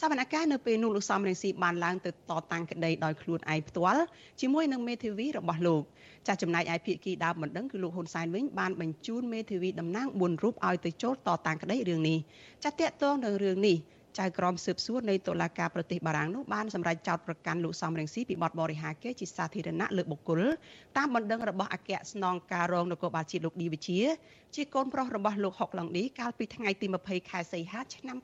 [0.00, 4.02] សវនកម្មនៅពេលនោះលោកសំរងស៊ីបានឡើងទៅតតាំងក្តីដោយខ្លួនឯងផ្ទាល់
[4.40, 5.82] ជាមួយនឹងមេធាវីរបស់លោក
[6.26, 12.18] ចាស់ចំណែកឯភាគីដើមមិនដឹងគឺលោកហ៊ុនសែនវិញបានបញ្ជូនមេធាវីតំណាង4រូបឲ្យទៅចូលតតាំងក្តីរឿងនេះ
[12.62, 13.76] ចាស់តាក់ទងនឹងរឿងនេះ
[14.18, 20.40] ចៅក្រមស៊ើបសួរនៃតុលាការប្រទេសបារាំងនោះបានសម្រេចចោទប្រកាន់លោកសំរងស៊ីពីបទបរិហាកេជាសាធារណៈលើបុគ្គល
[20.96, 24.00] តាមបណ្ដឹងរបស់អគ្គស្នងការរងនគរបាលជាតិលោកឌីវិជា
[24.54, 28.16] ជាកូនប្រុសរបស់លោកហុកឡុងឌីកាលពីថ្ងៃទី20ខែសីហាឆ្នាំ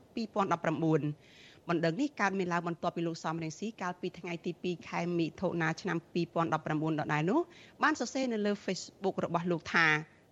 [0.57, 7.39] 2019បណ្ដឹងនេះកើតមានឡើងបន្ទាប់ពីលោកសំរងស៊ីកាលពីថ្ងៃទី2ខែមិថុនាឆ្នាំ2019ដដែលនោះ
[7.83, 9.87] បានសរសេរនៅលើ Facebook របស់លោកថា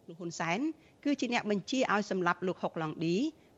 [0.08, 0.60] លោកហ៊ុនសែន
[1.04, 3.16] គឺជាអ្នកបញ្ជាឲ្យសម្លាប់លោកហុកឡុងឌី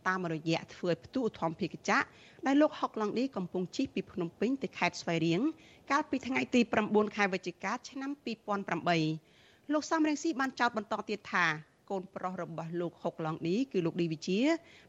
[0.08, 2.06] តាមរយៈធ្វើផ្ទុះឧទ្ធម្ភាគចក្រ
[2.46, 5.42] ដែលលោកហុកឡង់ឌីកំពុងជិះពីភ្នំពេញទៅខេត្តស្វាយរៀង
[5.92, 8.12] កាលពីថ្ងៃទី9ខែវិច្ឆិកាឆ្នាំ
[8.92, 11.46] 2008លោកសំរងស៊ីបានចោទបន្តទៀតថា
[11.90, 14.42] កូនប្រុសរបស់លោកហុកឡង់ឌីគឺលោកឌីវិជា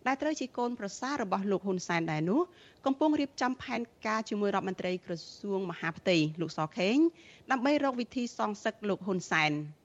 [0.06, 2.40] ដែលត្រូវជាកូនប្រសាររបស់លោកហ៊ុនសែនដែរនោះ
[2.86, 6.96] កំពុងរៀបចំផែនការជាមួយរដ្ឋមន្ត្រីក្រសួងមហាផ្ទៃលោកសខេង
[7.50, 9.52] ដើម្បីរកវិធីសងសឹកលោកហ៊ុនសែន។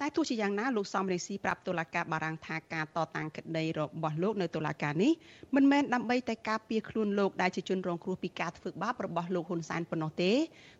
[0.00, 5.12] តែទោះជាយ៉ាងណាលោកសំរេស៊ីប្រាប់តុលាការបារាំងថាការតតាំងក្តីរបស់លោកនៅតុលាការនេះ
[5.54, 10.32] មិនមែនដើម្បីតែការពារខ្លួនលោកដែលជាជនរងគ្រោះពីការធ្វើបាបរបស់លោកហ៊ុនសែនប៉ុណ្ណោះទេ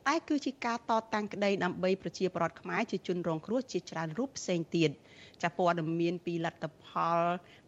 [0.09, 4.91] តែគឺជាការតតាំងក្តីដើម្បីប្រជាពលរដ្ឋខ្មែរជាជនរងគ្រោះជាច្រើនរូបផ្សេងទៀត
[5.43, 7.21] ចាព័ត៌មានពីលទ្ធផល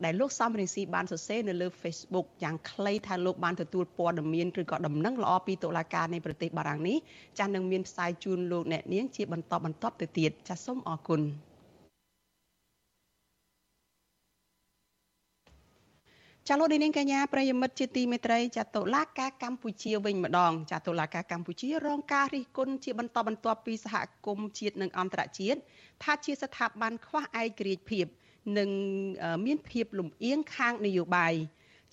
[0.05, 6.97] ដែលលោកសំរងស៊ីបានសរសេរនៅលើ Facebook យ៉ាងខ្លីថាលោកបានទទួលព័ត៌មានឬក៏ដំណឹងល្អពីតុលាការនៃប្រទេសបារាំងនេះ
[7.39, 11.23] ចានឹងមានផ្សាយជូនលោកអ្នកនាងជាបន្តបន្ទាប់ទៅទៀតចាសូមអរគុណ
[16.49, 25.59] ចាលោកនាងកញ្ញាប្រិយមិត្តជាទីមេត្រីចាតុលាការកម្ពុជាវិញម្ដងចាតុលាការកម្ពុជារងការរិះគន់ជាបន្តបន្ទាប់ពីសហគមន៍ជាតិនិងអន្តរជាតិ
[26.03, 28.07] ថាជាស្ថាប័នខ្វះឯករាជ្យភាព
[28.59, 28.71] និង
[29.47, 31.35] មានភាពលំអៀងខាងនយោបាយ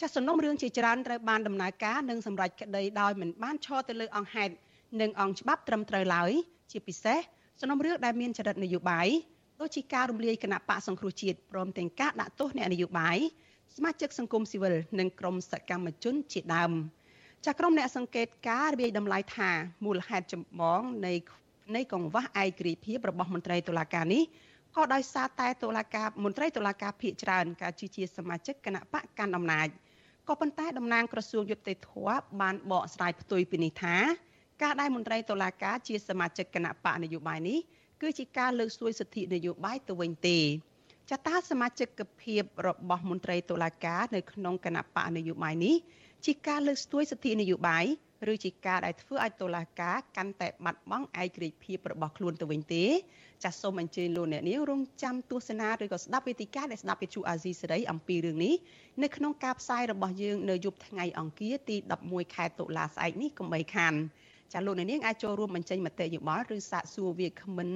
[0.02, 4.54] ចាសំណុំរឿងជាច្រើនត្រូវបានដំណើរការនិងសម្រេចក្តីដោយមិនបានឈរទៅលើអង្គហេតុ
[5.02, 6.32] និងអង្គច្បាប់ត្រឹមត្រូវឡើយ
[6.72, 7.20] ជាពិសេស
[7.60, 9.08] សំណុំរឿងដែលមានចរិតនយោបាយ
[9.62, 13.20] ដូចជាការរំលាយគណៈបកសង្គ្រោះជាតិព្រមទាំងការដាក់ទោសអ្នកនយោបាយ
[13.76, 16.72] សមាជិកសង្គមស៊ីវិលនិងក្រុមសកម្មជនជាដើម
[17.46, 19.50] ចាក្រុមអ្នកសង្កេតការរាយតម្លៃថា
[19.86, 21.14] មូលហេតុចម្បងនៃ
[21.76, 24.24] នៃកង្វះឯករាជ្យភាពរបស់មន្ត្រីតុលាការនេះ
[24.76, 29.68] ក៏ដោយសារតែតុលាការមន្ត្រីតុលាការភាគច្រើនការជាជាសមាជិកគណៈបកកាន់អំណាច
[30.28, 31.92] ក៏ប៉ុន្តែតំណាងក្រសួងយុតិធធ
[32.42, 33.96] បានបកស្រាយផ្ទុយពីនេះថា
[34.64, 37.60] ការដែលមន្ត្រីតុលាការជាសមាជិកគណៈបកនយោបាយនេះ
[38.02, 40.38] គឺជាការលើកស្ទួយសិទ្ធិនយោបាយទៅវិញទេ
[41.12, 45.76] ចតាសមាជិកភាពរបស់មន្ត្រីតុលាការនៅក្នុងគណៈបកនយោបាយនេះ
[46.26, 47.86] ជាការលើកស្ទួយសិទ្ធិនយោបាយ
[48.32, 52.86] ឬជាការដែលធ្វើឲ្យតុលាការកាន់តែបាត់បង់ឯករាជ្យភាពរបស់ខ្លួនទៅវិញទេ
[53.44, 58.54] ចាសសូមអញ្ជើញលោកអ្នកនាងរងចាំទស្សនាឬក៏ស្ដាប់វេទិកាដែលស្ដាប់វិទ្យុអាស៊ីសេរីអំពីរឿងនេះ
[59.04, 63.94] នៅក្នុងការផ្សាយរបស់យើងនៅយប់ថ្ងៃអង្គារទី11ខែតុលាស្អែកនេះកុំបីខាន
[64.54, 67.70] ចាលោកអ្នកនាងអាចចូលរួមបញ្ចេញមតិយោបល់ឬសាកសួរវាគ្មិន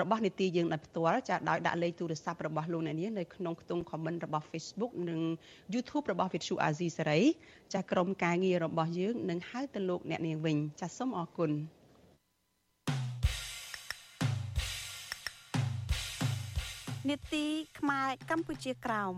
[0.00, 5.20] របស់នីតិយើងដោយផ្ទាល់ចាដោយដាក់លេខទូរស័ព្ទរបស់លោកអ្នកនាងនៅក្នុងខ្ទង់ comment របស់ Facebook និង
[5.74, 7.20] YouTube របស់ Vithu Azizi សេរី
[7.74, 11.50] ចាក្រុមការងាររបស់យើងនឹងហៅទៅលោកអ្នកនាងវិញចាសូមអរគុណ
[17.10, 17.44] នេតិ
[17.78, 19.14] ខ្មែរកម្ពុជាក្រោម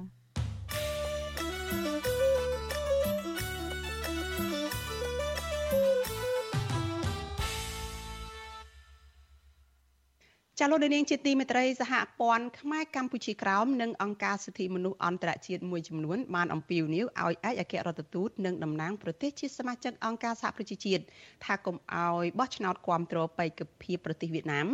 [10.61, 21.03] ចាលោកនាងជាទីមេត្រីសហព័ន្ធខ្មែរកម្ពុជាក្រោមនិងអង្គការសិទ្ធិមនុស្សអន្តរជាតិមួយចំនួនបានអំពាវនាវឲ្យឯកអគ្គរដ្ឋទូតនិងតំណាងប្រទេសជាសមាជិកអង្គការសហប្រជាជាតិ
[21.45, 24.69] ថាកុំឲ្យបោះឆ្នោតគាំទ្របេក្ខភាពប្រទេសវៀតណាម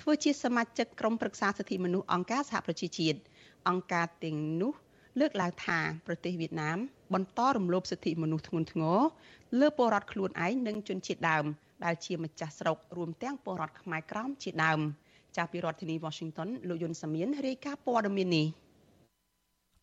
[0.00, 3.18] ធ្វើជាសមាជិកក្រុមប្រឹក្សាសិទ្ធិមនុស្សអង្គការសហប្រជាជាតិ
[3.68, 4.72] អង្គការទាំងនោះ
[5.20, 6.78] លើកឡើងថាប្រទេសវៀតណាម
[7.14, 9.00] បន្តរំលោភសិទ្ធិមនុស្សធ្ងន់ធ្ងរ
[9.60, 11.44] លើពលរដ្ឋខ្លួនឯងនិងជនជាតិដើម
[11.84, 14.80] ដែលជាម្ចាស់ស្រុករួមទាំងពលរដ្ឋខ្មែរក្រោមជាដើម។
[15.36, 18.48] ចាប់ពីរដ្ឋធានី Washington លោកយុនសាមៀនរាយការណ៍ព័ត៌មាននេះ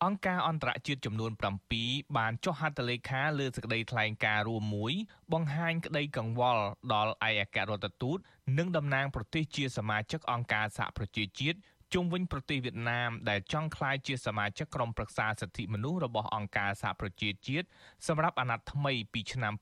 [0.03, 1.31] អង្គការអន្តរជាតិចំនួន
[1.73, 4.93] 7បានចុះហត្ថលេខាលើសេចក្តីថ្លែងការណ៍រួមមួយ
[5.34, 8.17] បង្ហាញក្តីកង្វល់ដល់ឯកអគ្គរដ្ឋទូត
[8.58, 11.58] និងតំណាងប្រទេសជាសមាជិកអង្គការសហប្រជាជាតិ
[11.93, 17.67] ជុំវិញប្រទេសវៀតណាមដែលចង់ក្លាយជាសមាជិកក្រុមប្រឹក្សាសិទ្ធិមនុស្សរបស់អង្គការសហប្រជាជាតិ
[18.08, 19.53] សម្រាប់អាណត្តិថ្មីពីឆ្នាំ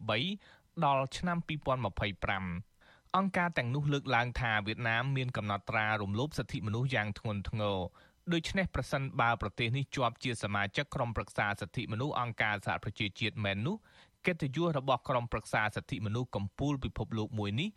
[0.00, 2.75] 2023ដល់ឆ្នាំ2025
[3.16, 7.78] អង្គការទាំងនោះលើកឡើងថាវៀតណាមមានកំណត់ត្រារំលោភសិទ្ធិមនុស្សយ៉ាងធ្ងន់ធ្ងរ
[8.32, 13.76] ដូច្នេះប្រសិនបើប្រទេសនេះជាប់ជាសមាជិកក្រុមប្រឹក្សាសិទ្ធិមនុស្សអង្គការសហប្រជាជាតិមែននោះ
[14.26, 17.68] កិត្តិយសរបស់ក្រុមប្រឹក្សាសិទ្ធិមនុស្សកម្ពុជាពិភពលោកមួយនេះ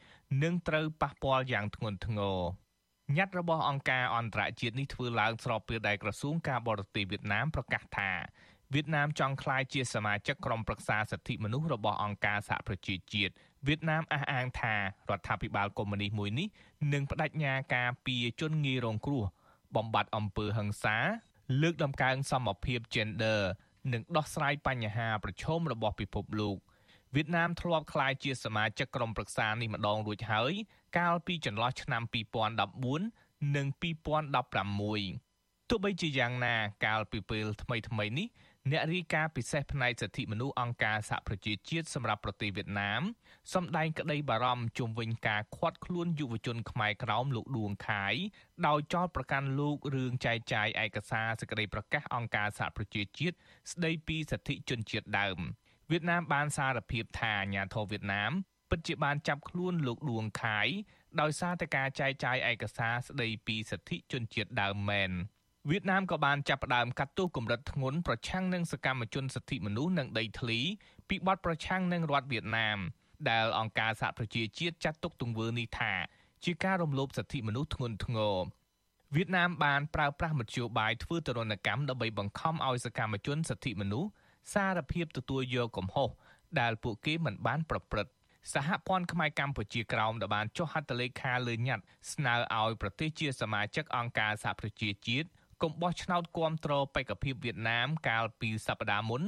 [0.44, 2.40] នឹងត្រូវប៉ះពាល់យ៉ាងធ្ងន់ធ្ងរ
[3.18, 8.12] ញត្តិរបស់អង្គការអន្តរជាតិនេះធ្វើឡើងស្របពេលដែលក្រសួងការបរទេសវៀតណាមប្រកាសថា
[8.74, 13.34] វៀតណាមចង់ក្លាយជាសមាជិកក្រុមប្រឹក្សាសិទ្ធិមនុស្សរបស់អង្គការសហប្រជាជាតិ
[13.68, 14.80] វៀតណាមអះអាងថារ
[15.18, 16.48] ដ្ឋាភិបាលកុម្មុយនីសមួយនេះ
[16.94, 19.24] នឹងបដិញ្ញាការពីជនងាយរងគ្រោះ
[19.76, 20.98] បំបត្តិអំពើហិង្សា
[21.62, 23.40] លើកដំកើងសមភាព gender
[23.94, 26.58] និងដោះស្រាយបញ្ហាប្រឈមរបស់ពិភពលោក
[27.16, 30.54] វៀតណាមធ្លាប់ក្លាយជាសមាជិកក្រុមប្រឹក្សានេះម្ដងរួចហើយ
[30.98, 32.04] កាលពីចន្លោះឆ្នាំ
[32.80, 33.68] 2014និង
[34.54, 38.28] 2016ទោះបីជាយ៉ាងណា កាលពីពេលថ្មីៗនេះ
[38.72, 43.02] អ្នករាយការណ៍ពិសេសផ្នែកសិទ្ធិមនុស្សអង្គការសហប្រជាជាតិសម្រាប់ប្រទេសវៀតណាម
[43.54, 48.16] សម្ដែងក្តីបារម្ភជុំវិញការឃាត់ខ្លួនយុវជនខ្មែរក្រោមលោកដួងខាយ
[48.68, 53.36] ដោយចោទប្រកាន់លោករឿងចែកចាយឯកសារសេចក្តីប្រកាសអង្គការសហប្រជាជាតិ
[53.72, 55.38] ស្តីពីសិទ្ធិជនជាតិដើម
[55.92, 58.32] វៀតណាមបានសារភាពថាអាញាធរវៀតណាម
[58.70, 60.68] ពិតជាបានចាប់ខ្លួនលោកដួងខាយ
[61.22, 65.12] ដោយសារតែការចែកចាយឯកសារស្តីពីសិទ្ធិជនជាតិដើមមែន
[65.68, 70.60] វៀតណាមក៏បានចាប់ផ្ដើមកាត់ទោសកម្រិតធ្ងន់ប្រឆាំងនឹងសកម្មជនសិទ្ធិមនុស្សនិងដីធ្លី
[71.10, 72.78] ពីបទប្រឆាំងនឹងរដ្ឋវៀតណាម
[73.30, 75.94] ដែលអង្គការសហប្រជាជាតិចាត់ទុកទង្វើនេះថា
[76.44, 78.38] ជាការរំលោភសិទ្ធិមនុស្សធ្ងន់ធ្ងរ
[79.16, 84.10] វៀតណាមបានប្រើប្រាស់មធ្យោបាយធ្វើទរណកម្មដើម្បីបង្ខំឲ្យសកម្មជនសិទ្ធិមនុស្ស
[84.54, 86.10] សារភាពទទួលយកកំហុស
[86.60, 88.14] ដែលពួកគេមិនបានប្រព្រឹត្ត
[88.54, 95.30] សហព័ន្ធខ្មែរកម្ពុជាក្រោមដែលបានចុះហត្ថលេខាលើញត្តិស្នើឲ្យប្រទេសជាសមាជិកអង្គការសហប្រជាជាតិ
[95.64, 99.24] កុំបោះឆ្នោតគាំទ្របេក្ខភាពវៀតណាមកាលពីសប្តាហ៍មុន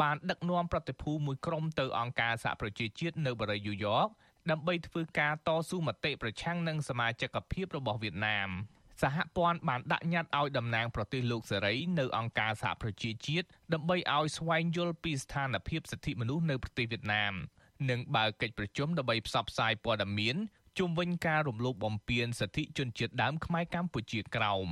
[0.00, 4.06] បានដឹកនាំប្រតិភូមួយក្រុមទៅអង្គការសហប្រជាជាតិនៅបរិយាយ៉ក
[4.50, 8.50] ដើម្បីធ្វើការតស៊ូមតិប្រឆាំងនឹងសមាជិកភាពរបស់វៀតណាម
[9.02, 17.34] សហព័ន្ធបានដាក់ញត្តិឲ្យតំណាងប្រទេសលោកសេរីនៅអង្គការសហប្រជាជាតិដើម្បីឲ្យស្វែងយល់ពីស្ថានភាពសិទ្ធិមនុស្សនៅប្រទេសវៀតណាម
[17.90, 20.36] និងបើកកិច្ចប្រជុំដើម្បីផ្សព្វផ្សាយព័ត៌មាន
[20.78, 24.68] ជុំវិញការរំលោភបំពានសិទ្ធិជនជាតិដើមខ្មែរកម្ពុជាក្រោម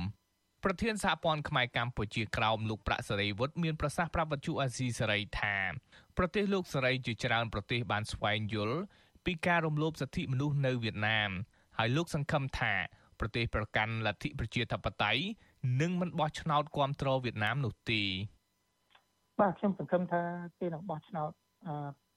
[0.63, 5.55] ប្រធានសហព័ន្ធខ្មែរកម្ពុជាក្រោមលោកប្រាក់សេរីវុឌ្ឍមានប្រសាសន៍ប្រាប់វិទ្យុអាស៊ីសេរីថា
[6.17, 8.79] ប្រទេសលោកសេរីជាច្រើនប្រទេសបានស្វែងយល់
[9.25, 11.29] ពីការរំលោភសិទ្ធិមនុស្សនៅវៀតណាម
[11.77, 12.73] ហើយលោកសង្ឃឹមថា
[13.19, 15.21] ប្រទេសប្រកាន់លទ្ធិប្រជាធិបតេយ្យ
[15.81, 18.01] នឹងមិនបោះឆ្នោតគ្រប់គ្រងវៀតណាមនោះទេ
[19.39, 20.21] បាទខ្ញុំសង្ឃឹមថា
[20.59, 21.31] គេនឹងបោះឆ្នោត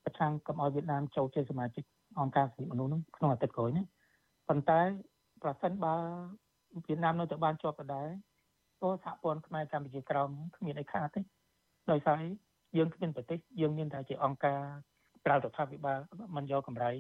[0.05, 1.85] ប្រឆាំងកុំឲ្យវៀតណាមចូលជាសមាជិក
[2.21, 3.85] អង្គការសិទ្ធិមនុស្សនោះក្នុងអាទិត្យក្រោយនេះ
[4.49, 4.81] ប៉ុន្តែ
[5.43, 5.95] ប្រសិនបើ
[6.87, 8.09] វៀតណាមនៅតែបានជាប់ដដែល
[8.83, 11.21] તો សហព័ន្ធខ្មែរកម្ពុជាក្រោមគ្មានអីខាតទេ
[11.91, 12.21] ដោយសារ
[12.77, 14.61] យើងគ្មានប្រទេសយើងមានតែជាអង្គការ
[15.25, 15.99] ក្រៅរដ្ឋាភិបាល
[16.37, 16.91] មិនយកកម្រៃ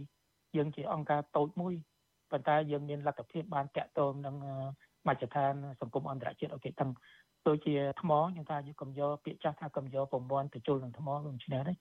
[0.56, 1.74] យើងជាអង្គការតូចមួយ
[2.30, 4.36] ប៉ុន្តែយើងមានលទ្ធភាពបានតាក់ទងនឹង
[5.06, 6.90] មជ្ឈដ្ឋានសង្គមអន្តរជាតិអូខេទាំង
[7.48, 11.72] ដូចជាថ្មយើងថាយើងកំយកពាក្យចាស់ថាកំយកប្រព័ន្ធទៅជុលនឹងថ្មនឹងឈ្នះទេ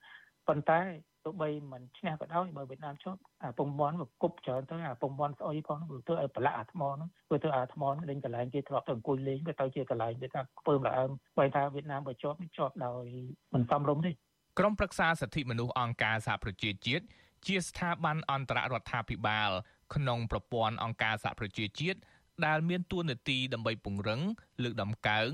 [0.48, 0.80] ប៉ុន្តែ
[1.26, 13.06] ទោះបីមិនឈ្នះក៏ដោយបើវៀតណាមជាប់អាពងមន់មកគប់ច្រើនទៅអាពងមន់ស្អុយផងវាធ្វើឲ្យប្រឡាក់អាថ្មហ្នឹងវាធ្វើអាថ្មហ្នឹងលេងកន្លែងគេធ្លាប់ទៅអង្គុយលេងវាទៅជាកន្លែងគេថាខ្ពើមល្អើមបើថាវៀតណាមបើជាប់នេះជាប់ដោយ
[13.54, 14.12] មិនសមរម្យទេ
[14.60, 17.06] ក្រមប្រឹក្សាសិទ្ធិមនុស្សអង្គការសហប្រជាជាតិ
[17.48, 19.52] ជាស្ថាប័នអន្តររដ្ឋាភិបាល
[19.96, 22.00] ក្នុងប្រព័ន្ធអង្គការសហប្រជាជាតិ
[22.46, 24.22] ដែលមានទួនាទីដើម្បីពង្រឹង
[24.64, 25.30] លើកដំកើង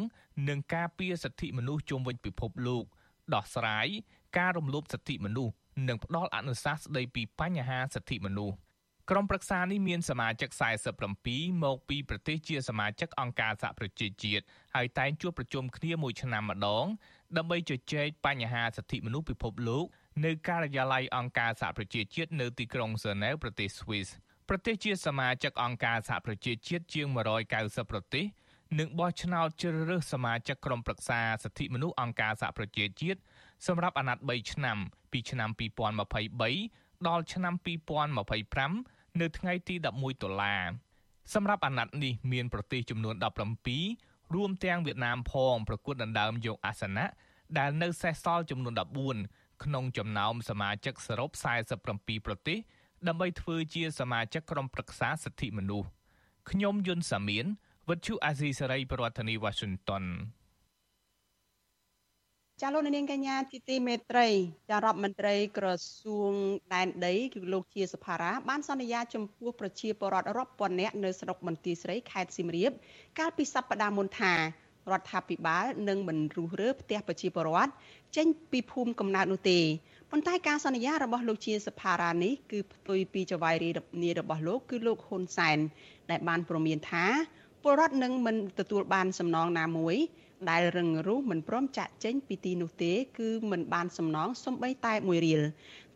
[0.49, 2.85] និងការពារសិទ្ធិមនុស្សជុំវិញពិភពលោក
[3.33, 3.87] ដោះស្រាយ
[4.37, 5.53] ការរំលោភសិទ្ធិមនុស្ស
[5.87, 8.55] និងផ្ដល់អនុសាសន៍ស្ដីពីបញ្ហាសិទ្ធិមនុស្ស
[9.09, 10.49] ក្រុមប្រឹក្សានេះមានសមាជិក
[11.07, 14.43] 47មកពីប្រទេសជាសមាជិកអង្គការសហប្រជាជាតិ
[14.75, 16.85] ហើយតែងជួបប្រជុំគ្នាមួយឆ្នាំម្ដង
[17.37, 19.85] ដើម្បីជជែកបញ្ហាសិទ្ធិមនុស្សពិភពលោក
[20.25, 24.09] នៅការិយាល័យអង្គការសហប្រជាជាតិនៅទីក្រុងហ្សឺណែវប្រទេសស្វីស
[24.49, 27.07] ប្រទេសជាសមាជិកអង្គការសហប្រជាជាតិជាង
[27.49, 28.25] 190ប្រទេស
[28.79, 33.19] នឹងបោះឆ្នោតជ្រើសរើសសមាជិកក្រុមប្រឹក្សាសិទ្ធិមនុស្សអង្គការសហប្រជាជាតិ
[33.67, 34.77] សម្រាប់អាណត្តិ3ឆ្នាំ
[35.11, 35.49] ពីឆ្នាំ
[36.29, 37.53] 2023ដល់ឆ្នាំ
[38.35, 40.55] 2025នៅថ្ងៃទី11តុលា
[41.33, 43.15] សម្រាប់អាណត្តិនេះមានប្រទេសចំនួន
[43.75, 47.05] 17រួមទាំងវៀតណាមផងប្រគួតដណ្ដើមយកអាសនៈ
[47.57, 48.73] ដែលនៅសេសសល់ចំនួន
[49.19, 51.29] 14ក្នុងចំណោមសមាជិកសរុប
[51.77, 52.59] 47ប្រទេស
[53.07, 55.87] ដើម្បីធ្វើជាសមាជិកក្រុមប្រឹក្សាសិទ្ធិមនុស្ស
[56.49, 57.45] ខ្ញុំយុនសាមៀន
[57.89, 60.03] វិទ្យុអាស៊ីសេរីប្រធានាធិបតី Washington
[62.63, 64.27] ចាលោកនាងកញ្ញាទីទីមេត្រី
[64.69, 65.67] ចារដ្ឋមន្ត្រីក្រ
[66.01, 66.33] សួង
[66.73, 72.71] ដែនដីគឺលោកជាសភារាបានសន្យាចំពោះប្រជាពលរដ្ឋរាប់ពាន់នាក់នៅស្រុកបន្ទាយស្រីខេត្តសៀមរាប
[73.19, 74.33] កាលពីសប្តាហ៍មុនថា
[74.91, 77.71] រដ្ឋាភិបាលនឹងមិនរុះរើផ្ទះប្រជាពលរដ្ឋ
[78.17, 79.59] ចេញពីភូមិកំណើតនោះទេ
[80.11, 85.57] ប៉ុន្តែការសន្យារបស់លោកជាសភារានេះគឺផ្ទុយពីចៅហ្វាយរាជនីរបស់លោកគឺលោកហ៊ុនសែន
[86.11, 87.05] ដែលបានព្រមានថា
[87.63, 89.97] ពលរដ្ឋនឹងមិនទទួលបានសំណងណាមួយ
[90.49, 95.41] ដែលរឹងរូសមិនព្រមចាក់ចេញពីទីនោះទេ គឺមិនបានសំណងសំបីតែមួយរៀល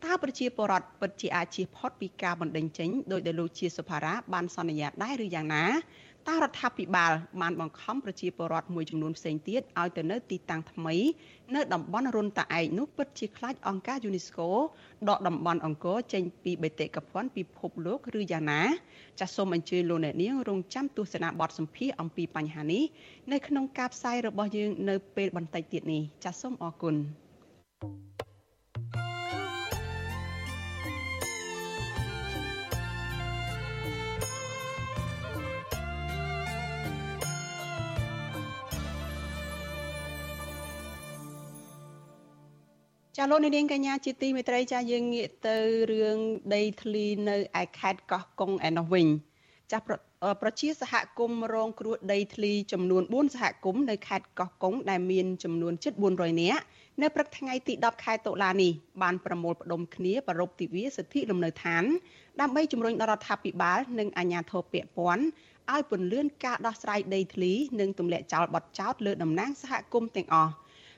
[0.03, 5.65] តើប្រជាពលរដ្ឋពិតជាអាចជៀសផុតពីការបណ្តេញចេញដោយដែលលោកជាសុផារ៉ាបានសន្យាដែរឬយ៉ាងណា
[6.29, 7.11] តើរដ្ឋាភិបាល
[7.41, 10.95] បានបង្ខំប្រជាពលរដ្ឋមួយចំនួនផ្សេងទៀតឲ្យទៅនៅទីតាំងថ្មី
[11.55, 14.47] នៅតំបន់រុនតាឯកនោះពិតជាខ្លាចអង្គការ UNESCO
[15.09, 18.61] ដកតំបន់អង្គរចេញពីបេតិកភណ្ឌពិភពលោកឬយ៉ាងណា
[19.19, 22.83] ចាសសូមអញ្ជើញលោកអ្នកនាងរងចាំទស្សនាបទសម្ភាសអំពីបញ្ហានេះ
[23.31, 26.95] នៅក្នុងការផ្សាយរបស់យើងនៅពេលបន្តិចទៀតនេះចាសសូមអរគុណ
[43.17, 45.57] ចាលោកនាងកញ្ញាជាទីមេត្រីចាយើងងាកទៅ
[45.91, 46.17] រឿង
[46.55, 49.07] ដីធ្លីនៅឯខេត្តកោះកុងឯនោះវិញ
[49.71, 49.79] ចា
[50.41, 56.61] ប្រជាសហគមន៍រងគ្រោះដីធ្លីចំនួន4សហគមន៍នៅខេត្តកោះកុងដែលមានចំនួនជិត400នាក់
[57.01, 61.83] នៅព្រឹកថ្ងៃទី10ខែតុលានេះបានប្រមូលផ្ដុំគ្នាប្រពៃទិវាសិទ្ធិលំនៅឋាន
[62.41, 65.25] ដើម្បីជំរុញដល់រដ្ឋាភិបាល និងអាជ្ញាធរពាក់ព័ន្ធ
[65.73, 70.53] ឲ្យពន្យាការដោះស្រាយដីធ្លី និងទម្លាក់ចោលបទចោទលើតំណាងសហគមន៍ទាំងអស់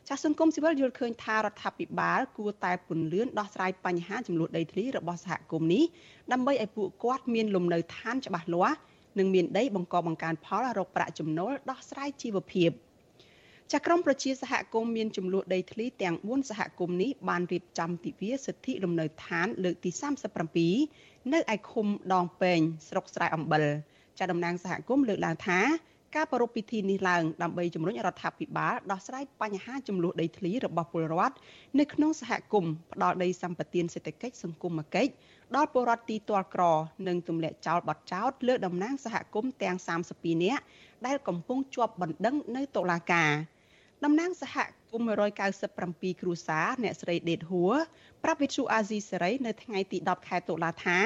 [0.10, 5.84] ចាសសង្គមស៊ីវិលយល់ឃើញថារដ្ឋាភិបាលគួរតែពន្លឿនដោះស្រាយបញ្ហាចំនួនដីធ្លីរបស់សហគមន៍នេះ
[6.32, 8.78] ដើម្បីឲ្យពួកគាត់មានលំនៅឋានច្បាស់លាស់
[9.18, 12.70] និងមានដីបង្កបង្កើនផលរកប្រាក់ចំណូលដោះស្រាយជីវភាព
[13.72, 19.90] ចាក្រមប្រជាសហគមន៍មានចំនួនដីធ្លីទាំង4សហគមន៍នេះបានរៀបចំទិវាសិទ្ធិលំនៅឋានលើកទី
[20.58, 23.64] 37នៅឯឃុំដងពេញស្រុកស្រែអំបិល
[24.20, 25.60] ចាតំណាងសហគមន៍លើកឡើងថា
[26.18, 31.36] ការប្រារព្ធពិធីនេះឡើងដើម្បីជំរុញរដ្ឋាភិបាលដោះស្រាយបញ្ហាចំនួនដីធ្លីរបស់ពលរដ្ឋ
[31.80, 35.12] នៅក្នុងសហគមន៍ផ្ដល់ដីសម្បត្តិសេដ្ឋកិច្ចសង្គមគិច្ច
[35.56, 36.64] ដល់ពលរដ្ឋទីទាល់ក្រ
[37.08, 39.78] និងទម្លាក់ចោលបទចោទលើតំណាងសហគមន៍ទាំង
[40.12, 40.64] 32នាក់
[41.06, 43.32] ដែលកំពុងជាប់បណ្ដឹងនៅតុលាការ
[44.04, 44.56] តំណាងសហ
[44.92, 45.16] គមន៍
[45.68, 47.74] 197គ្រួសារអ្នកស្រីដេតហួរ
[48.24, 51.00] ប្រាប់វិទ្យុអាស៊ីសេរីនៅថ្ងៃទី10ខែតុលាថា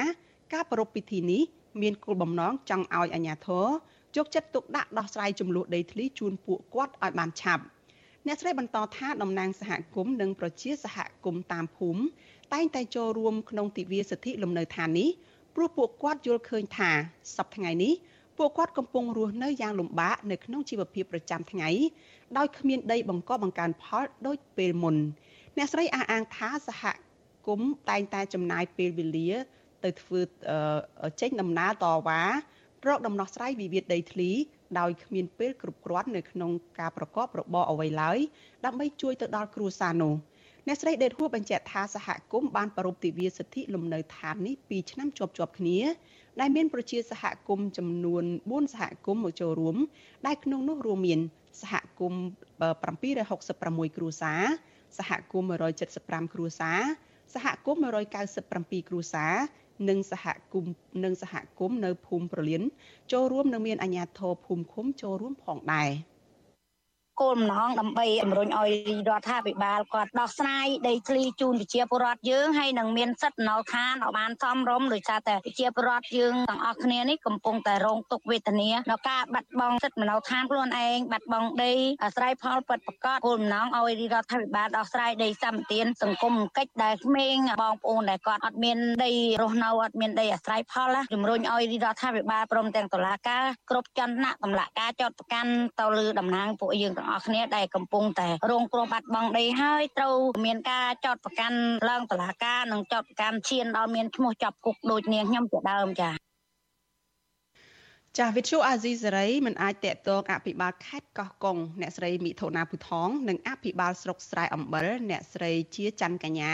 [0.52, 1.42] ការប្រារព្ធពិធីនេះ
[1.82, 3.66] មានគោលបំណងចង់ឲ្យអាជ្ញាធរ
[4.16, 7.64] យកចិត្តទុកដាក់ដោះស្រាយចំនួនដីធ្លីជូនពួកគាត់ឲ្យបានឆាប់
[8.26, 12.02] អ្នកស្រីបន្តថាតំណាងសហគមន៍និងប្រជាសហគមន៍តាមភូមិ
[12.54, 15.08] តែងតែចូលរួមក្នុងទិវាសិទ្ធិលំនៅឋាននេះ
[15.54, 16.90] ព្រោះពួកគាត់យល់ឃើញថា
[17.36, 17.92] សប្តាហ៍ថ្ងៃនេះ
[18.38, 21.68] ពួកគាត់កំពុងរស់នៅយ៉ាងលំបាកនៅក្នុងជីវភាពប្រចាំថ្ងៃ
[22.36, 24.96] ដោយគ្មានដីបង្កបង្កើនផលដូចពេលមុន
[25.56, 26.82] អ្នកស្រីអះអាងថាសហ
[27.46, 29.30] គមន៍តែងតែចំណាយពេលវេលា
[29.84, 30.20] ទៅធ្វើ
[31.20, 32.22] ចេញដំណើរតវ៉ា
[32.88, 34.30] រកដំណោះស្រាយវិវាទដីធ្លី
[34.78, 38.18] ដោយគ្មានពេលគ្រប់គ្រាន់នៅក្នុងការប្រកបរបរអ្វីឡើយ
[38.64, 40.14] ដើម្បីជួយទៅដល់គ្រួសារនោះ
[40.66, 45.80] អ្នកស្រីដេតហួរបញ្ជាក់ថាសហគមន៍បានប្រពៃទិវាសិទ្ធិលំនៅឋាននេះ2ឆ្នាំជាប់ជាប់គ្នា
[46.40, 49.76] ដែលមានប្រជាសហគមន៍ចំនួន4សហគមន៍មកចូលរួម
[50.26, 51.20] ដែលក្នុងនោះរួមមាន
[51.62, 52.22] សហគមន៍
[53.26, 54.42] 766គ្រួសារ
[54.98, 55.48] សហគមន៍
[55.90, 56.80] 175គ្រួសារ
[57.34, 57.80] សហគមន៍
[58.34, 59.34] 197គ្រួសារ
[59.88, 60.72] និងសហគមន៍
[61.04, 62.62] និងសហគមន៍នៅភូមិប្រលៀន
[63.12, 65.90] ចូលរួមនិងមានអាជ្ញាធរភូមិឃុំចូលរួមផងដែរ។
[67.22, 68.70] គោលបំណងដើម្បីជំរុញឲ្យ
[69.08, 81.72] រដ្ឋាភិបាលគាត់ដោះស្រាយដីធ្លីជូនប្រជាពលរដ្ឋយើងហើយនឹងមានសិទ្ធិណុលឋានឲ្យបានសមរម្យដោយសារតែប្រជាពលរដ្ឋយើងទាំងអស់គ្នានេះកំពុងតែរងទុក្ខវេទនានៅការបាត់បង់សិទ្ធិមនោឋានខ្លួនឯងបាត់បង់ដី
[82.04, 89.12] អាស្រ័យផលពិតប្រាកដគោលបំណងឲ្យរដ្ឋាភិបាលដោះស្រាយដីសម្បត្តិសង្គមកិច្ចដែលក្មេងបងប្អូនដែលគាត់អត់មានដី
[89.42, 101.58] រស់នៅអត់មានដីអាស្រ័យផលជំរុញឲ្យរដ្ឋាភិបាលព្រមទាំងតុលាការគ្រប់ចន្ទៈតម្លាការចោតប្រកាន់ទៅលើតំណាងពួកយើងទាំងអស់គ្នាដែលកំពុងតែរងគ្រោះបាត់បង់ដីហើយត្រូវមានការចោតប្រកាន់
[101.88, 106.14] ឡើងតុលាការនិងចោតប្រកាន់ឈានដល់មានឈ្មោះចាប់គុកដូចនាងខ្ញុំជាដើមចា៎
[108.18, 116.52] ចាស់វិទ្យុអាស៊ីសេរីមិនអាចតេតងអភិបាលខេត្តកោះកុងអ្នកស្រីមិថុនាភូថងនិងអភិបាលស្រុកស្រែអំបិលអ្នកស្រីជាច័ន្ទកញ្ញា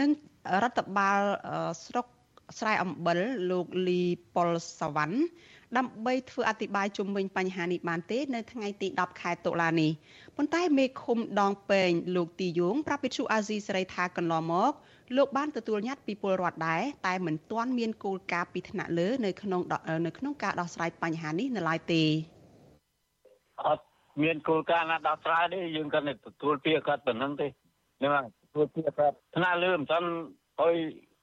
[0.00, 0.10] និង
[0.62, 1.20] រដ្ឋបាល
[1.86, 2.06] ស្រុក
[2.58, 3.18] ស្រែអំបិល
[3.50, 4.02] លោកលី
[4.34, 5.16] ប៉ុលសវណ្ណ
[5.78, 9.90] ដើម្បីធ្វើអធិប្បាយជុំវិញបញ្ហានេះបានទេនៅថ្ងៃទី10ខែតុលានេះ
[10.36, 14.72] ប៉ុន្តែមេឃុំដងពេងលោកទីយងប្រាប់វិទ្យុអាស៊ីសេរីថាកន្លងមក
[15.16, 19.60] លោកបានទទួលញត្តិពីពលរដ្ឋដែរតែមិនទាន់មានគោលការណ៍ពីថ្នាក់លើនៅក្នុង
[20.06, 22.02] នៅក្នុងការដោះស្រាយបញ្ហានេះនៅឡើយទេ
[23.66, 23.84] អត់
[24.22, 27.46] មានគោលការណ៍ណាដោះស្រាយទេយើងគាត់ទទួលពាក្យគាត់ប៉ុណ្្នឹងទេ
[27.98, 30.08] ហ្នឹងទទួលពាក្យគាត់ថ្នាក់លើមិនទាន់
[30.60, 30.74] ឲ្យ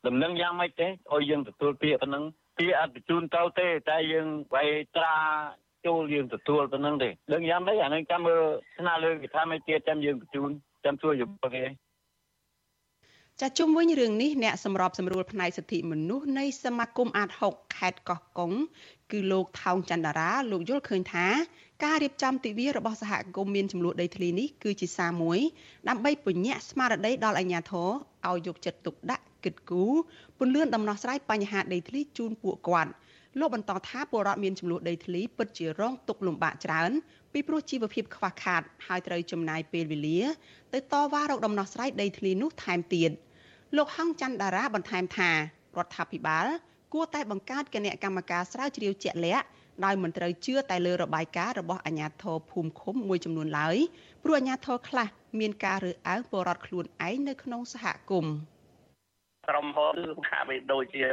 [0.07, 2.23] ដំណឹងយ៉ាងម៉េចទេឲ្យយើងទទួលពាក្យប៉ុណ្្នឹង
[2.57, 5.15] ពាក្យអត់បញ្ជូនទៅទេ តែយើងវាយត្រា
[5.85, 8.41] ចូលយើងទទួលប៉ុណ្្នឹងទេដឹងយ៉ាងម៉េចអានឹងចាំមើល
[8.77, 10.49] ស្នើលើគេថាមិនទៀតចាំយើងបញ្ជូន
[10.85, 11.65] ចាំជួយយោបល់គេ
[13.41, 18.51] ចាជុំវិញរឿងនេះអ្នកសម្របសម្រួលផ្នែកសិទ្ធិមនុស្សនៃសមាគមអាត6ខេត្តកោះកុង
[19.11, 21.25] គឺលោកថោងច័ន្ទរាលោកយល់ឃើញថា
[21.83, 25.39] ការរៀបចំទិវារបស់សហគមន៍មានចំនួនដីធ្លីនេះគឺជាសារមួយ
[25.89, 27.89] ដើម្បីពញ្ញាក់ស្មារតីដល់អាជ្ញាធរ
[28.29, 29.93] ឲ្យយកចិត្តទុកដាក់គិតគូរ
[30.39, 32.91] ពន្លឿនដំណោះស្រាយបញ្ហាដីធ្លីជូនពួកគាត់
[33.39, 36.91] លោកបន្តថាពលរដ្ឋមានចំនួនដីធ្លីពិតជារងទុក្ខលំបាកច្រើន
[37.33, 40.21] ពីព្រោះជីវភាពខ្វះខាតហើយត្រូវចំណាយពេលវេលា
[40.73, 43.11] ទៅតវ៉ារកដំណោះស្រាយដីធ្លីនោះថែមទៀត
[43.77, 45.35] លោកហងច័ន្ទតារាបន្ថែមថារ
[45.85, 46.45] ដ្ឋាភិបាល
[46.93, 49.45] គួរតែបង្កើតគណៈកម្មការស្រាវជ្រាវជាក់លាក់
[49.85, 53.77] ដោយមិនត្រូវជឿតែលើរបាយការណ៍របស់អាជ្ញាធរភូមិឃុំមួយចំនួនឡើយ
[54.23, 55.07] ព្រោះអាជ្ញាធរខ្លះ
[55.39, 58.33] មានការរើសអើងពលរដ្ឋខ្លួនឯងនៅក្នុងសហគមន៍។
[59.47, 59.95] ក្រុមហ៊ុន
[60.29, 61.03] ហាក់បីដូចជា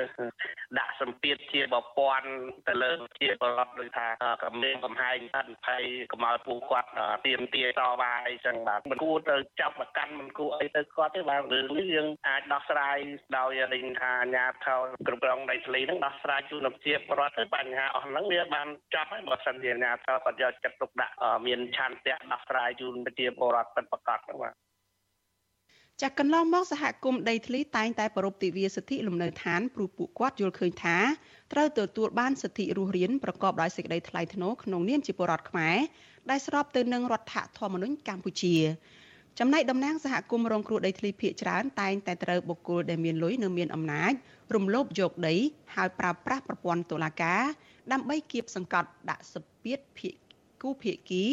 [0.78, 2.28] ដាក់សម្ពាធជាបពាន់
[2.68, 4.06] ទៅលើជាបរដ្ឋដូចថា
[4.44, 6.90] កំលេងកំហែងអន្តភ័យកម្ពុជាពួកគាត់
[7.26, 12.98] ទៀមទាតវ៉ាអីចឹងបាទមិនគួរទៅចាប់ប្រកាន់មិនគួរអីទៅគាត់ទេបាទរឿងនេះយើងអាចដោះស្រាយ
[13.38, 21.14] ដោយរិញថាអាញាថោគ្រប់គ្រងដីធ្លីហ្នឹងដោះស្រាយជូនប្រជាពលរដ្ឋទៅបញ្ហាអស់ហ្នឹងវាបានចាប់ហើយបើសិនជាអាញាថោគាត់យកចិត្តទុកដាក់
[21.46, 24.69] មានឆន្ទៈដោះស្រាយជូនប្រជាពលរដ្ឋពិតប្រាកដហ្នឹងបាទ
[26.00, 30.98] ចាក់កន្លងមកសហគមន៍ដីធ្លីតែងតែប្រពៃទិវាសិទ្ធិលំនៅឋានព្រោះពួកគាត់យល់ឃើញថា
[31.52, 35.76] ត្រូវទទួលបានសិទ្ធិរស់រានប្រកបដោយសេចក្តីថ្លៃថ្នូរក្នុងនាមជាពលរដ្ឋខ្មែរ
[36.30, 38.56] ដែលស្របទៅនឹងរដ្ឋធម្មនុញ្ញកម្ពុជា
[39.38, 44.12] ចំណែកតំណាងសហគមន៍រងគ្រោះដីធ្លីភៀកច្រើនតែងតែត្រូវបុគ្គលដែលមានលុយនិងមានអំណាច
[44.54, 45.34] រំលោភយកដី
[45.74, 47.42] ហើយប្រើប្រាស់ប្រព័ន្ធតុលាការ
[47.92, 50.14] ដើម្បីគៀបសង្កត់ដាក់សពាតភៀក
[50.62, 51.24] គូភៀកគី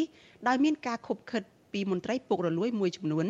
[0.47, 1.43] ដោយមានការខົບខិត
[1.73, 3.27] ពីមន្ត្រីពុករលួយមួយចំនួន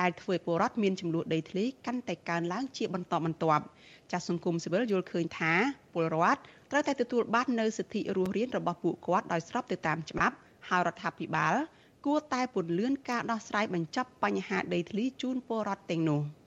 [0.00, 3.64] ដែលធ្វើឲ្យពលរដ្ឋមានចំនួនដីធ្លីកាន់តែកើនឡើងជាបន្តបន្ទាប់
[4.10, 5.52] ចាស់សង្គមស៊ីវិលយល់ឃើញថា
[5.92, 10.34] ពលរដ្ឋត្រូវតែទទួលបាននូវសិទ្ធិរស់រានរបស់ពួកគាត់ដោយស្របទៅតាមច្បាប់
[10.68, 11.54] ហើយរដ្ឋាភិបាល
[12.06, 16.22] គួរតែពន្យាការដោះស្រាយបញ្ចប់បញ្ហាដីធ្លីជូនពលរដ្ឋទាំងនោះ។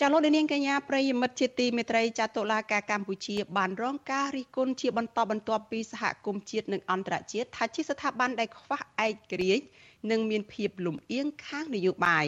[0.00, 9.64] ចាលោកនាងកញ្ញាប្រិយមិត្តជាទីមេត្រីចាតុលាការកម្ពុជាបានរងការរិះគន់ជាបន្តបន្ទាប់ពីសហគមន៍ជាតិនិងអន្តរជាតិថាជាស្ថាប័នដែលខ្វះឯករាជ្យ
[10.10, 12.26] និងមានភាពលំអៀងខាងនយោបាយ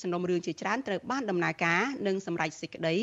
[0.00, 2.96] សំណុំរឿងជាច្រើនត្រូវបានដំណើរការនិងសម្រេចសេចក្តី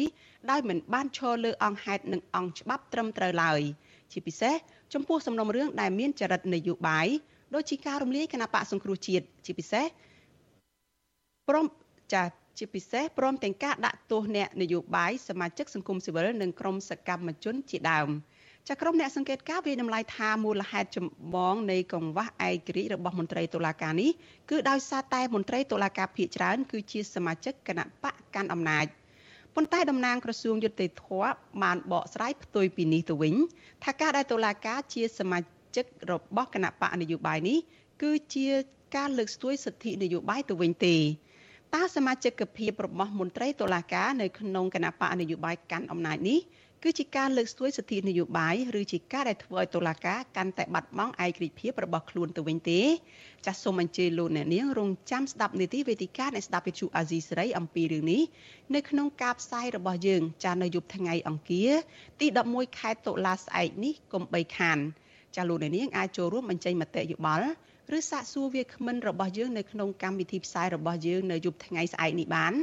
[0.49, 3.61] ដោយមិនបានឈរលើអង្គហេតុនិងអង្គច្បាប់ត្រឹមត្រូវឡើយ
[4.11, 4.55] ជាពិសេស
[4.93, 7.07] ចំពោះសំណុំរឿងដែលមានចរិតនយោបាយ
[7.55, 9.85] ដូចជាការរំលាយគណៈបកសង្គ្រោះជាតិជាពិសេស
[11.49, 11.65] ព្រម
[12.13, 12.23] ចា
[12.59, 18.09] ជាពិសេសព្រមទាំងការដាក់ទោសអ្នកនយោបាយសមាជិកសង្គមស៊ីវិលនិងក្រុមសកម្មជនជាដើម
[18.67, 24.11] ចាក្រុមអ្នកសង្កេតការណ៍វាតម្លៃថាមូលហេតុចម្បងនៃកង្វះឯករាជ្យរបស់មន្ត្រីតុលាការនេះ
[24.49, 28.85] គឺដោយសារតែមន្ត្រីតុលាការភាគច្រើនគឺជាសមាជិកគណៈបកកាន់អំណាច
[29.55, 31.05] ប៉ុន្តែតំណាងក្រសួងយុតិធធ
[31.63, 33.35] បានបកស្រាយផ្ទុយពីនេះទៅវិញ
[33.83, 35.39] ថាការដែលតុលាការជាសមា
[35.75, 37.57] ជិករបស់គណៈបកនយោបាយនេះ
[38.01, 38.47] គឺជា
[38.95, 40.95] ការលើកស្ទួយសិទ្ធិនយោបាយទៅវិញទេ
[41.75, 46.39] តើសមាជិកភាពរបស់មន្ត្រីតុលាការនៅក្នុងគណៈបកនយោបាយកាន់អំណាចនេះ
[46.83, 52.81] គឺជាការលើកស្ទួយសិទ្ធិនយោបាយឬជាការដែលធ្វើឲ្យតុលាការកាន់តែបាត់បង់ឯករាជ្យភាពរបស់ខ្លួនទៅវិញទេ
[53.45, 58.21] ចាសសូមអញ្ជើញលោកអ្នកនាងរងចាំស្ដាប់នីតិវេទិកានៃស្ដាប់វិទ្យុអាស៊ីសេរីអំពីរឿងនេះ
[58.75, 61.71] នៅក្នុងការផ្សាយរបស់យើងចាសនៅយប់ថ្ងៃអង្គារ
[62.19, 64.77] ទី11ខែតុលាស្អែកនេះកុំបីខាន
[65.35, 67.49] ចាសលោកអ្នកនាងអាចចូលរួមបញ្ចេញមតិយោបល់
[67.97, 72.53] ឬសាកសួរវាគ្មិនរបស់យើងនៅក្នុងកម្មវិធីផ្សាយរបស់យើងនៅយប់ថ្ងៃស្អែកនេះបាន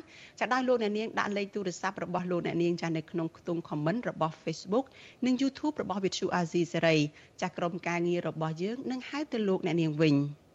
[0.40, 4.86] ចាដោយលោកអ្នកនាងដាក់លេខទូរស័ព្ទរបស់លោកអ្នកនាងចានៅក្នុងខ្ទង់ comment របស់ Facebook
[5.26, 7.00] និង YouTube របស់ Vithu Azizi Serai
[7.42, 10.16] ចាក្រុមការងាររបស់យើងនឹងហៅទៅលោកអ្នកនាងវិញ។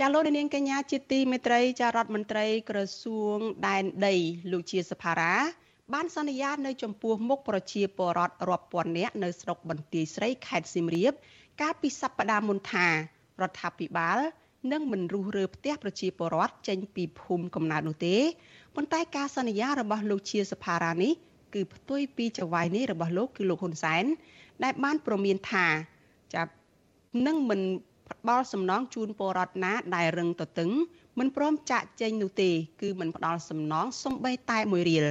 [0.00, 4.14] ចាលោកនាងកញ្ញាជាទីមេត្រីចារដ្ឋមន្ត្រីក្រសួងដែនដី
[4.52, 5.34] លោកជាសភារា
[5.94, 11.12] បានសន្យានៅចំពោះមុខប្រជាពលរដ្ឋរាប់ពាន់នាក់នៅស្រុកបន្ទាយស្រីខេត្តសៀមរាប
[11.60, 12.92] កាលពីសប្តាហ៍មុនថារ
[13.50, 14.18] ដ្ឋាភិបាល
[14.72, 18.16] នឹងមិនរុះរើផ្ទះប្រជាពលរដ្ឋចេញពីភូមិកំណើតនោះទេ
[18.74, 21.12] ប៉ុន្តែការសន្យារបស់លោកជាសភារានេះ
[21.54, 24.04] គឺផ្ទុយពីចៅហ្វាយនេះរបស់លោកគឺលោកហ៊ុនសែន
[24.64, 25.66] ដែលបានប្រមានថា
[26.34, 26.52] ចាប់
[27.26, 27.60] នឹងមិន
[28.12, 30.70] ផ្ដល់សំណងជូនពលរដ្ឋណាដែលរឹងទទឹង
[31.18, 32.50] មិនព្រមចាក់ចេញនោះទេ
[32.82, 35.06] គឺមិនផ្ដល់សំណងសំបីតែមួយរៀល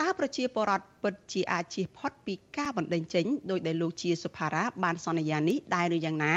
[0.00, 6.36] តើប្រជាពលរដ្ឋពិតជាអាចជៀសផុតពីការបណ្តេញចេញដោយដែលលោកជាសុផារ៉ាបានសន្យានេះដែរឬយ៉ាងណា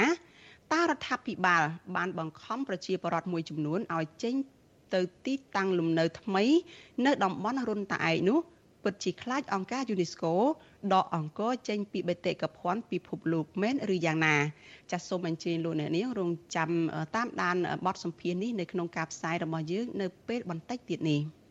[0.72, 1.62] តើរដ្ឋាភិបាល
[1.96, 4.34] បានបង្ខំប្រជាពលរដ្ឋមួយចំនួនឲ្យចេញ
[4.94, 6.44] ទៅទីតាំងលំនៅថ្មី
[7.06, 8.38] នៅតំបន់រុនតាឯកនោះ
[8.86, 10.32] ពិតជាខ្លាចអង្គការ UNESCO
[10.94, 14.36] ដកអង្គរចេញពីបេតិកភណ្ឌពិភពលោកមែនឬយ៉ាងណា
[14.90, 16.70] ចាសសូមអញ្ជើញលោកអ្នកនាងរងចាំ
[17.16, 17.56] តាមដាន
[17.86, 21.20] បទសម្ភាសន៍នេះនៅក្នុងការផ្សាយរបស់យើងនៅពេលបន្តិចទៀតនេះ។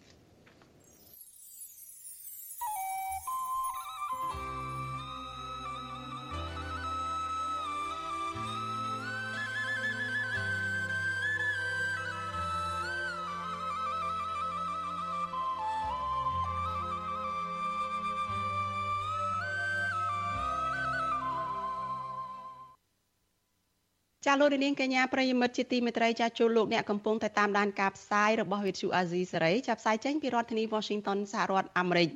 [24.41, 32.09] លោកនាងកញ្ញាប្រិយមិត្តជាទីមេត្រីចាជួលលោកអ្នកកំពុងតែតាមដានការផ្សាយរបស់វិទ្យុអាស៊ីសេរីចាផ្សាយចេញពីរដ្ឋធានី Washington សហរដ្ឋអាមេរិក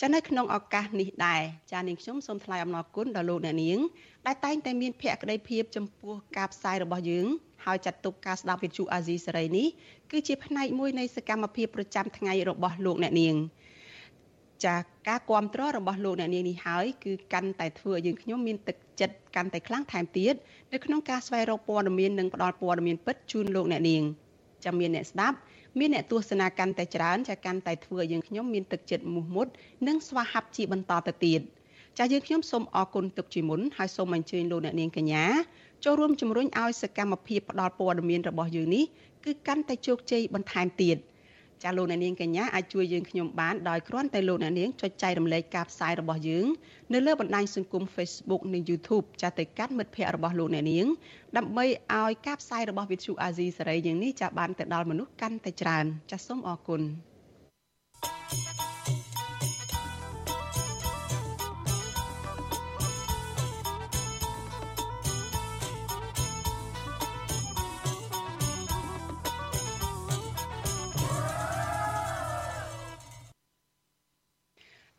[0.00, 1.42] ចានៅក្នុងឱកាសនេះដែរ
[1.72, 3.78] ចានាងខ្ញុំសូមថ្លែងអំណរគុណដល់លោកអ្នកនាង
[4.26, 7.26] ដែលតែងតែមានភក្ដីភាពចំពោះការផ្សាយរបស់យើង
[7.64, 9.66] ហើយចាត់ទុកការស្ដាប់វិទ្យុអាស៊ីសេរីនេះ
[10.10, 13.36] គឺជាផ្នែកមួយនៃសកម្មភាពប្រចាំថ្ងៃរបស់លោកអ្នកនាង
[14.66, 14.76] ចា
[15.08, 20.34] ការគ្រប់គ្រងរបស់លោកអ្នកនាងនេះហើយគឺកាន់តែធ្វើឲ្យយើងខ្ញុំមានទឹកចិត្តកាន់តែខ្លាំងថែមទៀត
[20.72, 24.02] នៅក្នុងការស្វែងរកព័ត៌មាននិងផ្តល់ព័ត៌មានពិតជូនលោកអ្នកនាង
[24.64, 25.36] ចាំមានអ្នកស្ដាប់
[25.78, 29.46] មានអ្នកទស្សនាកាន់តែច្រើនចាកាន់តែធ្វើឲ្យយើងខ្ញុំមានទឹកចិត្តមោះមុត
[29.86, 31.40] និងស្វាហាប់ជាបន្តទៅទៀត
[31.98, 35.24] ចាយើងខ្ញុំសូមអរគុណទុកជាមុនហើយសូមអញ្ជើញលោកអ្នកនាងកញ្ញា
[35.84, 38.84] ចូលរួមជំរុញឲ្យសកម្មភាពផ្តល់ព័ត៌មានរបស់យើងនេះ
[39.24, 40.96] គឺកាន់តែជោគជ័យបន្ថែមទៀត។
[41.62, 46.46] ចាលោកអ្នកនាងកញ្ញាអាចជួយយើងខ្ញុំបានដោយគ្រាន់តែលោកអ្នកនាងចុចចែករំលែកការផ្សាយរបស់យើង
[46.92, 50.86] នៅលើបណ្ដាញសង្គម Facebook និង YouTube ចាទៅកាន់មិត្តភ័ក្តិរបស់លោកអ្នកនាង
[51.36, 51.64] ដើម្បី
[52.00, 56.82] ឲ្យការផ្សាយរបស់ Vithu Azizi សេរីយ៉ាងនេះចាបានទៅដល់មនុស្សកាន់តែច្រើនចាសសូមអរគុណ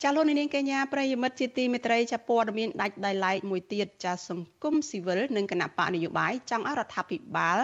[0.03, 7.59] ចាលោកនាងកញ្ញាប្រិយមិត្តជាទីមេត្រីចាព័ត៌មានដាច់ដោយឡែកមួយទៀតចាសង្គមស៊ីវិលនិងគណៈបកនយោបាយចង់ឲ្យរដ្ឋាភិបាល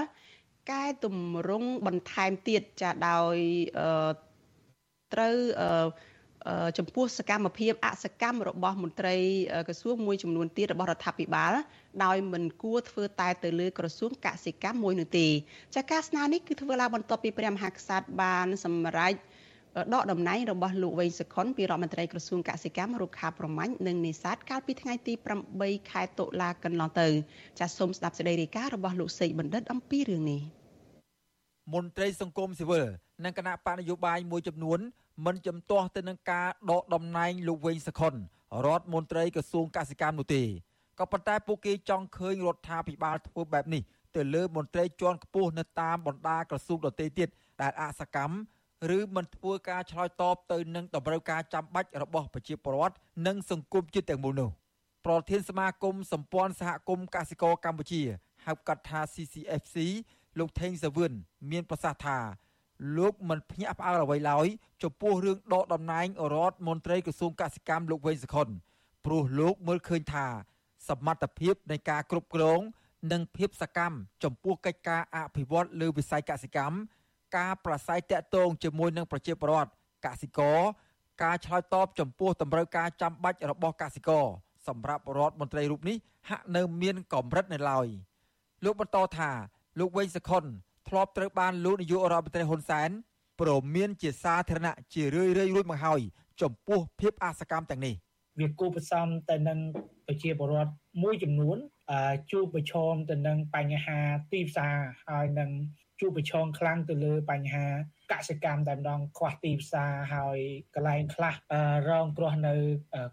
[0.71, 3.35] កែតម្រង់បន្ថែមទៀតចាដោយ
[5.13, 5.35] ត្រូវ
[6.77, 9.15] ចំពោះសកម្មភាពអសកម្មរបស់មន្ត្រី
[9.67, 11.53] ក្រសួងមួយចំនួនទៀតរបស់រដ្ឋាភិបាល
[12.03, 15.27] ដោយមិនគួរធ្វើតែទៅលើក្រសួងកសិកម្មមួយនោះទេ
[15.75, 19.15] ចាការស្នើនេះគឺធ្វើឡើងបន្ទាប់ពីព្រះមហាក្សត្របានសម្រេច
[19.93, 25.13] ដកតំណែងរបស់លោកវែងសុខុនពីរដ្ឋមន្ត្រីក្រសួងកសិកម្មរុក្ខាប្រមាញ់និងនេសាទកាលពីថ្ងៃទី
[25.51, 27.07] 8ខែតុលាកន្លងទៅ
[27.59, 30.41] ចាសសូមស្ដាប់សេចក្តីរាយការណ៍របស់លោកសេកបណ្ឌិតអំពីរឿងនេះ
[31.73, 32.85] មន្ត្រីសង្គមស៊ីវិល
[33.25, 34.79] និងគណៈបកនយោបាយមួយចំនួន
[35.25, 38.13] មិនជំទាស់ទៅនឹងការដកតំណែងលោកវិញសខុន
[38.65, 40.43] រដ្ឋមន្ត្រីក្រសួងកសិកម្មនោះទេ
[40.99, 43.81] ក៏ប៉ុន្តែពួកគេចង់ឃើញរដ្ឋាភិបាលធ្វើបែបនេះ
[44.15, 47.29] ទៅលើមន្ត្រីជាន់ខ្ពស់នៅតាមបណ្ដាក្រសួងដទៃទៀត
[47.61, 48.35] ដែលអសកម្ម
[48.97, 52.95] ឬមិនធ្វើការឆ្លើយតបទៅនឹងតម្រូវការចាំបាច់របស់ប្រជាពលរដ្ឋ
[53.27, 54.49] និងសង្គមជាតិទាំងមូលនោះ
[55.05, 58.01] ប្រធានសមាគមសម្ព័ន្ធសហគមន៍កសិករកម្ពុជា
[58.45, 59.77] ហៅកាត់ថា CCFC
[60.39, 61.11] លោកថេងសាវឿន
[61.51, 62.17] មានប្រសាសន៍ថា
[62.97, 64.47] លោកមិនភ្ញាក់ផ្អើលអ្វីឡើយ
[64.83, 68.47] ចំពោះរឿងដកតំណែងរដ្ឋមន្ត្រីក្រសួងកសិកម្មលោកវេងសខុន
[69.05, 70.25] ព្រោះលោកមើលឃើញថា
[70.87, 72.61] សមត្ថភាពនៃការគ្រប់គ្រង
[73.11, 76.77] និងភាពសកម្មចំពោះកិច្ចការអភិវឌ្ឍលើវិស័យកសិកម្ម
[77.35, 79.71] ការប្រស័យតាក់ទងជាមួយនឹងប្រជាពលរដ្ឋ
[80.05, 80.59] កសិករ
[81.23, 84.25] ការឆ្លើយតបចំពោះតម្រូវការចាំបាច់របស់កសិករ
[84.67, 85.97] សម្រាប់រដ្ឋមន្ត្រីរូបនេះ
[86.29, 87.87] ហាក់នៅមានកម្រិតនៅឡើយ
[88.65, 89.31] លោកបន្តថា
[89.79, 90.43] លោកវែងសខុន
[90.87, 92.89] ធ្លាប់ត្រូវបានលោកនាយករដ្ឋមន្ត្រីហ៊ុនសែន
[93.39, 96.01] ព្រមានជាសាធារណៈជារឿយៗរួចមកហើយ
[96.41, 97.95] ចំពោះភាពអសកម្មទាំងនេះ
[98.39, 99.59] វាគូផ្សំទៅនឹង
[100.07, 100.71] ប្រជាពលរដ្ឋ
[101.03, 101.57] មួយចំនួន
[102.31, 103.99] ជួបប្រឈមទៅនឹងបញ្ហា
[104.31, 104.75] ទីផ្សារ
[105.07, 105.49] ហើយនឹង
[105.99, 107.67] ជួបប្រឈមខ្លាំងទៅលើបញ្ហា
[108.13, 110.37] កសិកម្មតែម្ដងខ្វះទីផ្សារហើយ
[110.75, 111.35] កន្លែងខ្លះ
[111.89, 112.55] រងគ្រោះនៅ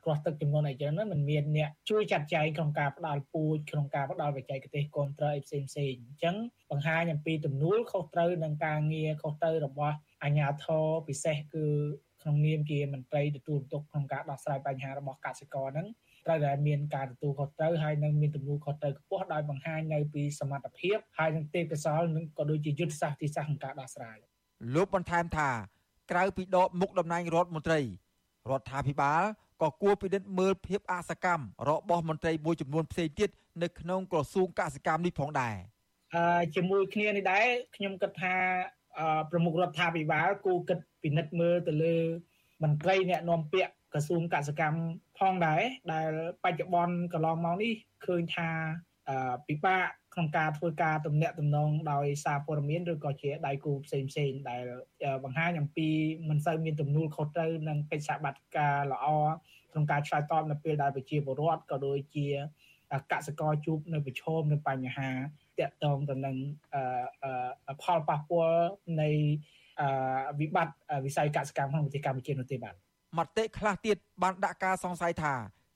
[0.04, 6.36] គ្រោះទឹកចំនួនអីចឹងហ្នឹងมันមានអ្នកជួយចាត់ចែងក្នុងការផ្ដល់ពូជក្នុងការផ្ដល់បច្ចេកទេសគ្រប់គ្រងអីផ្សេងផ្សេងអញ្ចឹង
[6.70, 11.66] បង្ហាញអំពីទំនួលខុសត្រូវនឹងការងារខុសត្រូវរបស់អាជ្ញាធរពិសេសគឺ
[12.22, 15.88] ក្នុងនាមជាមន្ត្រីទទួលបន្ទុកក្នុងការដោះស្រាយបញ្ហារបស់កសិករហ្នឹង
[16.26, 24.18] ត្រូវតែមានការទទួលខុសត្រូវហើយនឹងមានទំនួលខុសត្រូវខ្ពស់ដោយបង្ហាញនៅពីសមត្ថភាពហើយនឹងទេពកោសល្យនិងក៏ដូចជាយុទ្ធសាស្ត្រទីសាស្ត្រក្នុងការដោះស្រាយ
[24.74, 25.50] លោកបន្ថែមថា
[26.10, 27.80] ក្រៅពីដកមុខតំណែងរដ្ឋមន្ត្រី
[28.50, 29.22] រដ្ឋាភិបាល
[29.62, 33.30] ក៏គួរពិនិត្យមើលភាពអសកម្មរបស់មន្ត្រីមួយចំនួនផ្សេងទៀត
[33.62, 35.56] នៅក្នុងក្រសួងកសិកម្មនេះផងដែរ
[36.14, 37.46] អឺជាមួយគ្នានេះដែរ
[37.76, 38.34] ខ្ញុំគិតថា
[39.30, 41.96] ប្រមុខរដ្ឋាភិបាលគួរគិតពិនិត្យមើលទៅលើ
[42.62, 44.78] មន្ត្រីអ្នកនាំពាក្យក្រសួងកសិកម្ម
[45.18, 45.62] ផងដែរ
[45.92, 46.10] ដែល
[46.44, 47.72] បច្ចុប្បន្នកន្លងមកនេះ
[48.06, 48.50] ឃើញថា
[49.48, 54.62] ពិបាកក្នុងការធ្វើការទំនាក់ទំនងដោយសារព័ត៌មានឬក៏ជាដៃគូផ្សេងផ្សេងដែល
[55.24, 55.88] បង្ហាញអំពី
[56.28, 59.06] មិនសូវមានទំនួលខុសត្រូវនិងកិច្ចសហប្រតិការល្អ
[59.72, 62.26] ក្នុងការឆ្លើយតបនៅពេលដែលប្រជាពលរដ្ឋក៏ដូចជា
[63.12, 65.10] កសិករជួបនៅប្រឈមនឹងបញ្ហា
[65.58, 66.36] តាក់ទងទៅនឹង
[67.82, 68.64] ផលប៉ះពាល់
[69.02, 69.10] នៃ
[70.40, 72.74] វិបត្តិវិស័យកសិកម្មក្នុងប្រទេសកម្ពុជានោះទេបាទ
[73.18, 75.32] មតិខ្លះទៀតបានដាក់ការសង្ស័យថា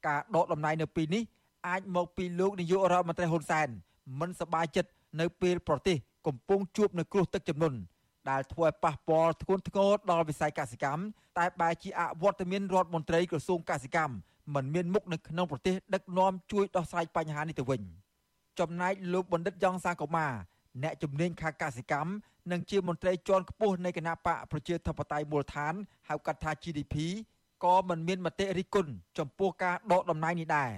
[0.07, 1.23] ការដកដំណែងនៅពេលនេះ
[1.69, 3.69] អាចមកពីលោកនាយករដ្ឋមន្ត្រីហ៊ុនសែន
[4.21, 7.79] មិនសប្បាយចិត្តនៅពេលប្រទេសកំពុងជួបនឹងគ្រោះទឹកជំនន់
[8.31, 11.03] ដែលធ្វើឲ្យប៉ះពាល់ធ្ងន់ធ្ងរដល់វិស័យកសិកម្ម
[11.39, 14.15] តែបែរជាអវត្តមានរដ្ឋមន្ត្រីក្រសួងកសិកម្ម
[14.55, 17.83] មិនមានមុខនៅក្នុងប្រទេសដឹកនាំជួយដោះស្រាយបញ្ហានេះទៅវិញ
[18.59, 20.29] ចំណែកលោកបណ្ឌិតយ៉ងសាកូម៉ា
[20.83, 22.11] អ្នកជំនាញខាងកសិកម្ម
[22.51, 25.75] និងជាមន្ត្រីជាន់ខ្ពស់នៃគណៈបកប្រជាធិបតេយ្យមូលដ្ឋាន
[26.09, 26.95] ហៅកាត់ថា GDP
[27.65, 30.71] ក៏មិនមានមតិរិះគន់ចំពោះការដកតំណែងនេះដែរ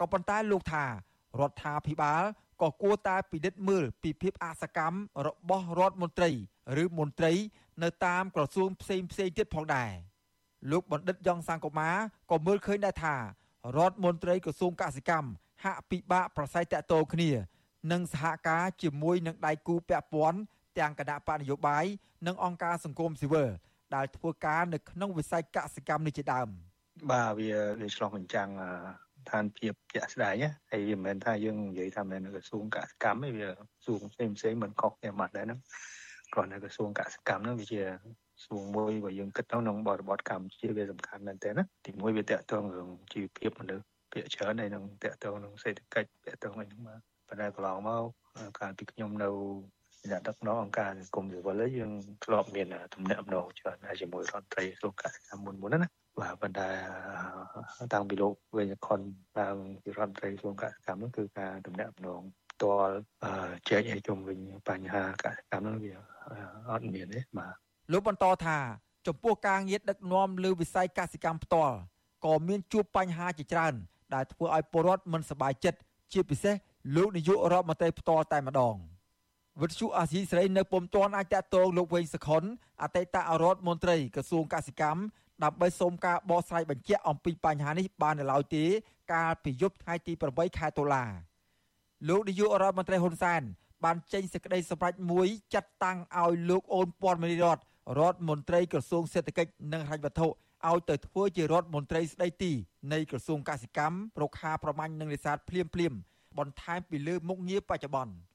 [0.00, 2.22] ក៏ប៉ុន្តែលោកថារដ្ឋាភិបាល
[2.62, 6.30] ក៏គួរតែពិនិត្យមើលពីភាពអសកម្មរបស់រដ្ឋមន្ត្រី
[6.82, 7.32] ឬមន្ត្រី
[7.82, 9.90] នៅតាមក្រសួងផ្សេងផ្សេងទៀតផងដែរ
[10.70, 11.90] លោកបណ្ឌិតយ៉ងសង្គមា
[12.30, 13.16] ក៏មើលឃើញដែរថា
[13.76, 15.30] រដ្ឋមន្ត្រីក្រសួងកសិកម្ម
[15.64, 17.30] ហាក់ពិបាកប្រស័យតាក់ទងគ្នា
[17.92, 20.38] និងសហការជាមួយនឹងដៃគូពាក់ព័ន្ធ
[20.78, 21.84] ទាំងគណៈបកនយោបាយ
[22.26, 23.48] និងអង្គការសង្គមស៊ីវិល
[23.94, 26.48] ដែលធ្វើការនៅក្នុងវិស័យកសិកម្មនេះជាដើម
[27.10, 27.50] បាទវា
[27.80, 28.48] វាឆ្លងបញ្ចាំង
[29.30, 30.34] ឋានភាពជាក់ស្ដែង
[30.70, 35.60] ហើយមិនមែនថាយើងនិយាយថាមិនក្រសួងកសិកម្មទេវាក្រសួងផ្សេងផ្សេងមិនខុសគ្នាមកដែរហ្នឹង
[36.34, 48.04] គ្រាន់តែក្រសួងកសិកម្មហ្នឹងវាជាក្រសួងមួយបើយើងគិតទៅក្នុងបរិបទកម្ពុជាវាសំខាន់មែនទែនណាទីមួយវាតកតងរឿងជីវភាពមនុស្សភាគច្រើនហើយនឹងតកតងនឹងសេដ្ឋកិច្ចតកតងអីហ្នឹងមកប៉ុន្តែកន្លងមក
[48.58, 49.30] កាលពីខ្ញុំនៅ
[50.10, 51.90] អ្នកដឹកនាំអង្គការសង្គមស៊ីវិលយើង
[52.24, 55.88] ធ្លាប់មានទំនាក់ទំនងច្រើនហើយជាមួយរដ្ឋមន្ត្រីក្រសួងកសិកម្មមុនមុនណា
[56.20, 56.68] បាទប៉ុន្តែ
[57.92, 59.00] តាំងពីលោកវិញខុន
[59.38, 62.22] ឡើងពីរដ្ឋមន្ត្រីក្រសួងកសិកម្មនោះគឺការទំនាក់ទំនង
[62.52, 62.94] ផ្ទាល់
[63.68, 64.38] ចែកឲ្យជុំវិញ
[64.68, 65.94] បញ្ហាកសិកម្មនោះវា
[66.70, 67.54] អត់មានទេបាទ
[67.92, 68.58] លោកបន្តថា
[69.06, 71.76] ចំពោះការងារដឹកនាំលើវិស័យកសិកម្មផ្ទាល់
[72.24, 73.74] ក៏មានជួបបញ្ហាជាច្រើន
[74.14, 75.78] ដែលធ្វើឲ្យពលរដ្ឋមិនសប្បាយចិត្ត
[76.12, 76.54] ជាពិសេស
[76.96, 78.76] លោកនាយករដ្ឋមន្ត្រីផ្ទាល់តែម្ដង
[79.62, 82.42] វិទ្យុអាស៊ីសេរីនៅពុំទាន់អាចតតងលោកវែងសខុន
[82.82, 85.00] អតីតរដ្ឋមន្ត្រីក្រសួងកសិកម្ម
[85.44, 88.64] ដើម្បីសូមការបកស្រាយបញ្ជាក់អំពីបញ្ហានេះបាននៅឡើយទេ
[89.12, 91.04] កាលពីយប់ថ្ងៃទី8ខែតុលា
[92.08, 93.42] លោកនាយករដ្ឋមន្ត្រីហ៊ុនសែន
[93.84, 97.62] បានចេញសេចក្តីសម្រេចមួយចាត់តាំងឲ្យលោកអូនពាន់មនីរដ្ឋ
[97.98, 100.26] រដ្ឋមន្ត្រីក្រសួងសេដ្ឋកិច្ចនិងហិរញ្ញវត្ថុ
[100.68, 102.52] ឲ្យទៅធ្វើជារដ្ឋមន្ត្រីស្ដីទី
[102.92, 105.92] នៃក្រសួងកសិកម្មរុក្ខាប្រមាញ់និងនេសាទភ្លាមភ្លាម
[106.38, 108.27] បន្ថែមពីលើមុខងារបច្ចុប្បន្ន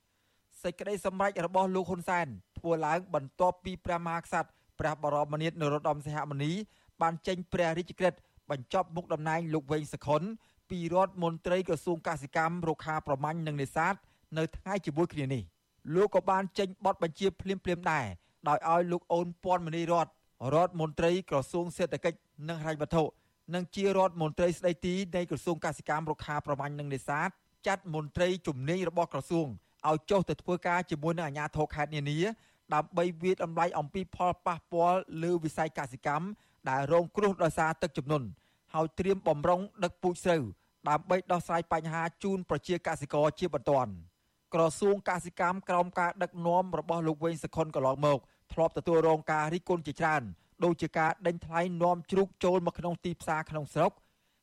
[0.63, 2.27] សេចក្តីសម្រេចរបស់លោកហ៊ុនសែន
[2.59, 4.49] ធ្វើឡើងបន្ទាប់ពីព្រះមហាក្សត្រ
[4.79, 6.51] ព្រះបរមនាថនរោត្តមសីហមុនី
[7.01, 8.19] បានចេញព្រះរាជក្រឹត្យ
[8.51, 10.21] បញ្ចប់មុខតំណែងលោកវែងសខុន
[10.69, 13.93] ពីរដ្ឋមន្ត្រីក្រសួងកសិកម្មរុក្ខាប្រមាញ់និងនេសាទ
[14.37, 15.43] នៅថ្ងៃជាមួយគ្នានេះ
[15.95, 18.05] លោកក៏បានចេញបទបញ្ជាភ្លាមៗដែរ
[18.47, 20.07] ដោយឲ្យលោកអូនពាន់មនីរត
[20.53, 23.03] រដ្ឋមន្ត្រីក្រសួងសេដ្ឋកិច្ចនិងហិរញ្ញវត្ថុ
[23.55, 27.29] និងជារដ្ឋមន្ត្រីស្ដីទីនៃក្រសួងកសិកម្មរុក្ខាប្រមាញ់និងនេសាទ
[27.67, 29.47] ចាត់មន្ត្រីជំនាញរបស់ក្រសួង
[29.89, 32.19] ឲ្យចុះទៅធ្វើការជាមួយនឹងអាជ្ញាធរខេត្តនានា
[32.73, 36.25] ដើម្បីវិយតម្លៃអំពីផលប៉ះពាល់លើវិស័យកសិកម្ម
[36.69, 38.27] ដែលរងគ្រោះដោយសារទឹកជំនន់
[38.73, 40.43] ហើយត្រៀមបំរុងដឹកពូជស្រូវ
[40.89, 43.91] ដើម្បីដោះស្រាយបញ្ហាជូនប្រជាកសិករជាបន្ទាន់
[44.53, 48.19] ក្រសួងកសិកម្មក្រោមការដឹកនាំរបស់លោកវែងសខុនកន្លងមក
[48.53, 50.23] ធ្លាប់ទទួលរងការរិះគន់ជាច្រើន
[50.63, 53.91] ដូចជាការដេញថ្លៃនាំជ្រូកចូលមកក្នុងទីផ្សារក្នុងស្រុក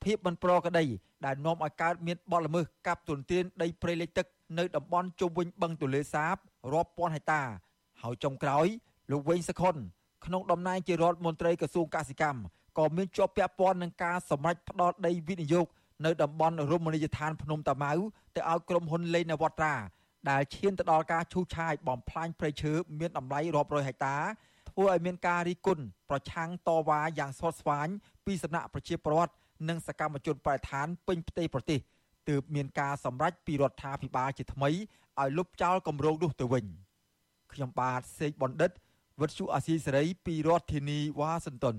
[0.05, 0.85] ភាពមិនប្រក្រតី
[1.25, 4.27] ដែលនាំឲ្យកើតមានបទល្មើសកាប់ទុនទានដីព្រៃលិចទឹក
[4.59, 6.37] នៅតំបន់ជុំវិញបឹងទលេសាប
[6.73, 7.43] រាប់ពាន់ហិកតា
[8.03, 8.67] ហើយចុងក្រោយ
[9.11, 9.77] លោកវែងសខុន
[10.27, 12.41] ក្នុងតំណែងជារដ្ឋមន្ត្រីក្រសួងកសិកម្ម
[12.79, 15.67] ក៏មានជាប់ពាក់ព័ន្ធនឹងការសម្រេចផ្ដោតដីវិនិយោគ
[16.05, 17.93] នៅតំបន់រមណីយដ្ឋានភ្នំតាម៉ៅ
[18.37, 19.75] ទៅឲ្យក្រុមហ៊ុនលេងនវត្រា
[20.31, 24.17] ដែលឈានទៅដល់ការឈូសឆាយបំផ្លាញព្រៃឈើមានតម្លៃរាប់រយហិកតា
[24.69, 25.79] ធ្វើឲ្យមានការរីគុណ
[26.11, 27.89] ប្រឆាំងតវ៉ាយ៉ាងស្វិតស្វាញ
[28.27, 29.33] ពីសំណាក់ប្រជាពលរដ្ឋ
[29.69, 31.81] និងសកម្មជនបរិស្ថានពេញផ្ទៃប្រទេស
[32.29, 34.71] ទើបមានការសម្រេចពីរដ្ឋាភិបាលជាថ្មី
[35.21, 36.65] ឲ្យលុបចោលគម្រោងនោះទៅវិញ
[37.53, 38.71] ខ្ញុំបាទសេកបណ្ឌិត
[39.21, 41.77] វិទ្យុអាស៊ីសេរីពីរដ្ឋធានីវ៉ាស៊ីនតោន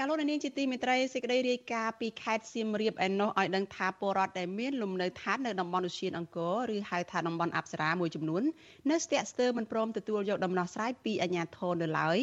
[0.00, 8.42] ចាលោកនាងជាទីមេត្រីសេចក្តីរាយការណ៍ពីខេត្តសៀមរាបឯណោះឲ្យដឹងថាពលរដ្ឋដែលមានលំនៅឋាននៅតំបន់ឧស្សាហអង្គរឬហៅថាតំបន់អប្សរាមួយចំនួន
[8.90, 12.18] នៅស្ទាក់ស្ទើរមិនព្រមទទួលយកដំណោះស្រាយពីអាជ្ញាធរនៅឡើយ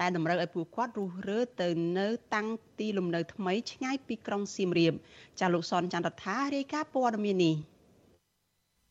[0.00, 1.68] ដែលតម្រូវឲ្យពួកគាត់រុះរើទៅ
[1.98, 4.94] នៅតាំងទីលំនៅថ្មីឆ្ងាយពីក្រុងសៀមរាប
[5.40, 7.54] ចាលោកសនចន្ទរដ្ឋារាយការណ៍ព័ត៌មាននេះ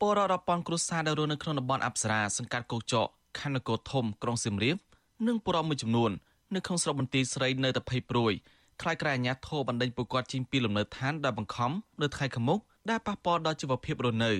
[0.01, 3.07] ពលរដ្ឋរាប់ពាន់គ្រួសារដែលរស់នៅក្នុងតំបន់អប្សរាសង្កាត់កោកចក
[3.39, 4.77] ខណ្ឌនគរធំក្រុងសៀមរាប
[5.27, 6.13] និងពលរដ្ឋមួយចំនួន
[6.55, 8.33] នៅក្នុងស្រុកបន្ទាយស្រីនៅតែភ័យព្រួយ
[8.81, 11.71] ខ្លាចក្រែអាញាធរបណ្ដេញពួកគាត់ចេញពីលំនៅឋានដែលបង្ខំ
[12.01, 14.31] នៅថ្ងៃខាងមុខដែលប៉ះពាល់ដល់ជីវភាពរស់នៅ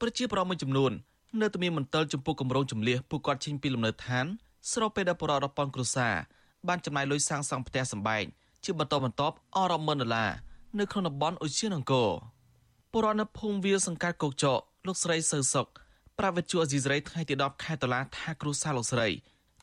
[0.00, 0.92] ប្រជាប្រដ្ឋមួយចំនួន
[1.40, 4.26] នៅតែមានមន្ទិលចំពោះគម្រោងចម្លៀសពួកគាត់ចេញពីលំនៅឋាន
[4.72, 6.14] ស្របពេលដែលបរិរដ្ឋប៉ុនគ្រួសារ
[6.68, 8.24] បានចំណាយលុយសាងសង់ផ្ទះសម្បែង
[8.64, 10.30] ជាបន្តបន្ទាប់អស់រាប់ម៉ឺនដុល្លារ
[10.78, 12.10] នៅក្នុងតំបន់អូសៀនអង្គរ
[12.92, 15.66] ពលរដ្ឋនៅភូមិវាលសង្កាត់កោកចកលោកស្រីសៅសុក
[16.18, 19.08] ប្រាវិទ្យាអេស៊ីសរ៉ៃថ្ងៃទី10ខែតុលាថាគ្រួសារលោកស្រី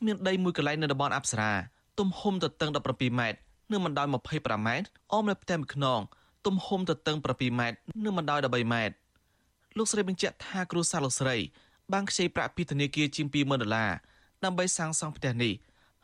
[0.04, 1.52] មានដីមួយកន្លែងនៅតំបន់អប្សរា
[1.98, 3.38] ទំហំទទឹង17ម៉ែត្រ
[3.72, 6.00] និងបណ្ដោយ25ម៉ែត្រអមនៅផ្ទៃមួយខ្នង
[6.46, 8.94] ទំហំទទឹង7ម៉ែត្រនិងបណ្ដោយ13ម៉ែត្រ
[9.76, 11.36] លោកស្រីបញ្ជាក់ថាគ្រួសារលោកស្រី
[11.92, 13.90] បានខ្ចីប្រាក់ពីធនាគារជាង20000ដុល្លារ
[14.44, 15.54] ដើម្បីសាងសង់ផ្ទះនេះ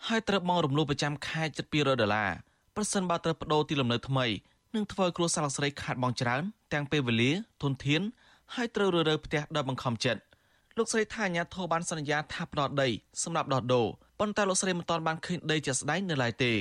[0.07, 2.30] ហើយត្រូវបង់រំលោភប្រចាំខែជិត200ដុល្លារ
[2.76, 4.26] ប្រសិនបើត្រូវបដូរទីលំនៅថ្មី
[4.74, 7.30] នឹងធ្វើឲ្យគ្រួសារលោកស្រីខាតបង់ច្រើន ទាំងពេលវេលា
[7.62, 8.03] ធនធាន
[8.55, 10.20] ហើយត្រូវរើរើផ្ទះដោយបង្ខំចិត្ត
[10.78, 12.88] លោកស្រីថាអាញាធរបានសន្យាថាផ្ដល់ដី
[13.22, 13.86] សម្រាប់ដោះដូរ
[14.20, 16.52] ប៉ុន្តែលោកស្រីមិនទាន់បានឃើញដីជាក់ស្ដែងនៅឡើយទេ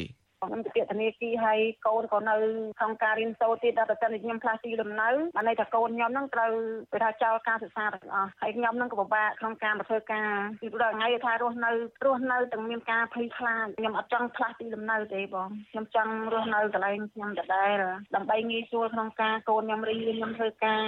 [0.44, 2.36] ខ្ញុំទៅពាក្យធនាគារហើយកូនក៏នៅ
[2.80, 6.52] ក្នុងការរៀនសូត្រទៀតដល់តែខ្ញុំផ្លាស់ទីលំនៅបានន័យថាកូនខ្ញុំនឹងត្រូវ
[6.92, 10.32] គេថាចោលការសិក្សាទាំងអស់ហើយខ្ញុំនឹងក៏ពិបាកក្នុងការមកធ្វើការ
[10.62, 11.72] ពីព្រោះថ្ងៃថារស់នៅ
[12.06, 17.76] រស់នៅទាំងមានការភ័យខ្លាចខ្ញុំអត់ចង់ផ្លាស់ទីលំនៅទេបងខ្ញុំចង់រស់នៅកន្លែងខ្ញុំដដែល
[18.16, 20.86] ដើម្បីងាយស្រួលក្នុងការកូនខ្ញុំរៀនខ្ញុំធ្វើការ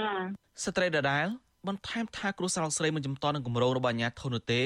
[0.63, 1.28] ស្ត្រីដដែល
[1.68, 4.61] បន្ថែមថាគ្រូសាស្ត្រស្រីមិនចំតនឹងគម្រោងរបស់អាញាធននោះទេ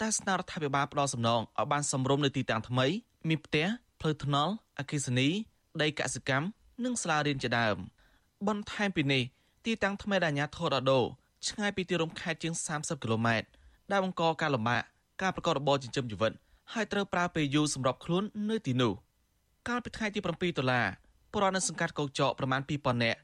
[0.00, 2.86] តែស្នើរដ្ឋាភិបាលផ្ដល់សំណងឲ្យបានសមរម្យនៅទីតាំងថ្មី
[3.28, 3.66] មានផ្ទះ
[4.00, 5.28] ផ្លូវថ្នល់អគ្គិសនី
[5.82, 6.46] ដីកសិកម្ម
[6.84, 7.76] និងសាលារៀនជាដើម
[8.48, 9.22] បន្ថែមពីនេះ
[9.66, 11.00] ទីតាំងថ្មីដែលអាញាធរដដូ
[11.48, 13.46] ឆ្ងាយពីទីរួមខេត្តជាង30គីឡូម៉ែត្រ
[13.90, 14.82] ដែលបង្កការលំបាក
[15.22, 16.32] ការប្រកបរបរចិញ្ចឹមជីវិត
[16.72, 18.92] ហើយត្រូវប្រើពេលយូរសម្រាប់ខ្លួននៅទីនោះ
[19.68, 20.86] កាលពីថ្ងៃទី7ដុល្លារ
[21.32, 23.18] ពលរដ្ឋនៅសង្កាត់កោកចកប្រមាណ2000នាក់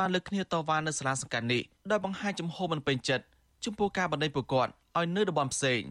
[0.00, 3.24] បានលើកគ្នាតវ៉ានៅសាលាសង្កាត់នេះដោយបង្ហាញចំហមិនពេញចិត្ត
[3.64, 5.82] ចំពោះការបណ្តេញពួកគាត់ឲ្យនៅតំបន់ផ្សេង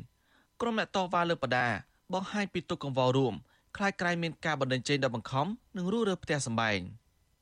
[0.61, 1.67] ក្រុមអ្នកតវ៉ាលើបដា
[2.13, 3.33] បង្ហាញពីទុកកង្វល់រួម
[3.75, 5.47] ខ្លាចក្រែងមានការបណ្តេញចេញដល់បង្ខំ
[5.77, 6.79] និងរੂរើផ្ទះសម្បែង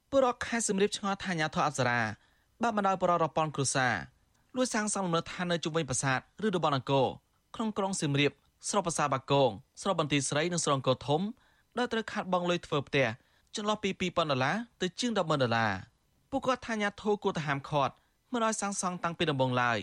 [0.10, 2.02] ពលរដ្ឋខេត្តសៀមរាបឆ្ងល់ថាញាធរអប្សរា
[2.62, 3.94] បានបណ្ដោយបរិរប៉ុនគ្រួសារ
[4.56, 7.08] លួចសាងសង់លំនៅឋាននៅជុំវិញប្រាសាទឬតំបន់អង្គរ
[7.56, 8.32] ក្នុងក្រុងសៀមរាប
[8.70, 9.50] ស្រុកប្រាសាទបាគង
[9.82, 11.22] ស្រុកបន្ទាយស្រីនិងស្រុកអង្គរធំ
[11.78, 13.08] ដែលត្រូវខាត់បងលុយធ្វើផ្ទះ
[13.56, 15.72] ចន្លោះពី2000ដុល្លារទៅជាង100,000ដុល្លារ
[16.36, 17.94] ពួកគាត់ថាញាធរគួរតែហាមឃាត់
[18.34, 19.78] មិនឲ្យសាងសង់តាំងពីដំបូងឡើយ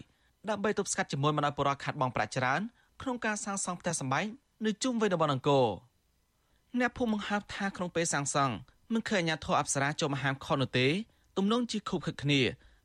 [0.50, 2.60] ដើម្បីទប់ស្កាត់ជាមួយមិនឲ្យបរិរខាត់បងប្រាក់ច្រើន
[3.02, 4.26] ក្នុងការសាងសង់ផ្ទះសម្បែង
[4.66, 5.66] នៅជុំវិញតំបន់អង្គរ
[6.78, 8.54] អ្នកភូមិបង្ហើបថាក្នុងពេលសាងសង់
[8.92, 10.88] មិនឃើញអាជ្ញាធរអប្សរាចូលមកហាមខុសនោះទេ
[11.36, 12.40] ទំនងជាខុបខិតគ្នា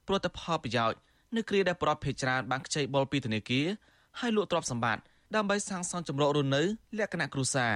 [0.07, 0.97] ព្រោះតែផលប្រយោជន៍
[1.36, 3.68] នៅគ្រាដែលប្រដ្ឋភេច្រើនបានខ្ចីបុលពីធនាគារ
[4.20, 5.03] ហើយលក់ទ្រព្យសម្បត្តិ
[5.36, 6.61] ដើម្បីសាងសង់ចម្រោករស់នៅ
[6.97, 7.76] លក្ខណៈគ្រួសារ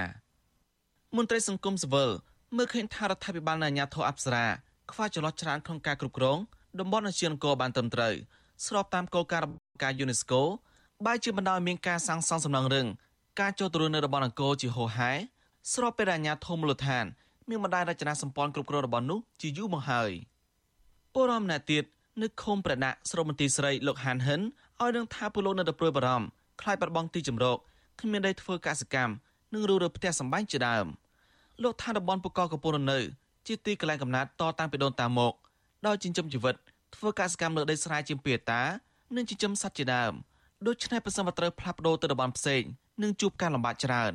[1.16, 2.10] មន្ត្រីសង្គមស៊ីវិល
[2.56, 4.46] មើលឃើញថារដ្ឋាភិបាលនៃអាជ្ញាធរអប្សរា
[4.92, 6.38] ខ្វះចន្លោះច្រើនក្នុងការគ្រប់គ្រង
[6.80, 8.14] តំបន់អាស៊ានអង្គរបានត្រឹមត្រូវ
[8.66, 9.48] ស្របតាមគោលការណ៍
[9.82, 10.42] ការយូណេស្កូ
[11.06, 12.86] បែរជាបណ្ដាលឲ្យមានការសាងសង់សំណង់រឹង
[13.40, 15.10] ការចូលទៅរស់នៅរបស់អង្គរជាហូហែ
[15.72, 17.04] ស្របពេលដែលអាជ្ញាធរមូលដ្ឋាន
[17.48, 20.10] មានបណ្ដាញរចនាសម្ព័ន្ធគ្រប់គ្រងរបស់នោះជាយូរមកហើយ
[21.14, 21.84] ពលរដ្ឋម្នាក់ទៀត
[22.22, 26.26] នៅឃុំប្រដាក់ស្រុកមន្ទីរស្រីលោកហានហិនឲ្យដឹងថាពលរដ្ឋនៅតែព្រួយបារម្ភ
[26.60, 27.58] ខ្លាចបាត់បង់ទីជម្រក
[28.00, 29.14] គ្មានដីធ្វើកសិកម្ម
[29.52, 30.86] និងរੂរើផ្ទះសម្បែងជាដើម
[31.62, 33.00] លោកថាតំបន់ពកកំពង់នៅ
[33.46, 35.34] ជាទីកន្លែងកំណត់តតាំងពីដូនតាមក
[35.86, 36.56] ដោយចិញ្ចឹមជីវិត
[36.94, 38.62] ធ្វើកសិកម្មលើដីស្រែជាពីតា
[39.16, 40.12] និងចិញ្ចឹមសត្វជាដើម
[40.66, 42.62] ដូច្នេះប្រសិនបើត្រូវផ្លាស់ប្ដូរទៅតំបន់ផ្សេង
[43.02, 44.12] នឹងជួបការលំបាកច្រើន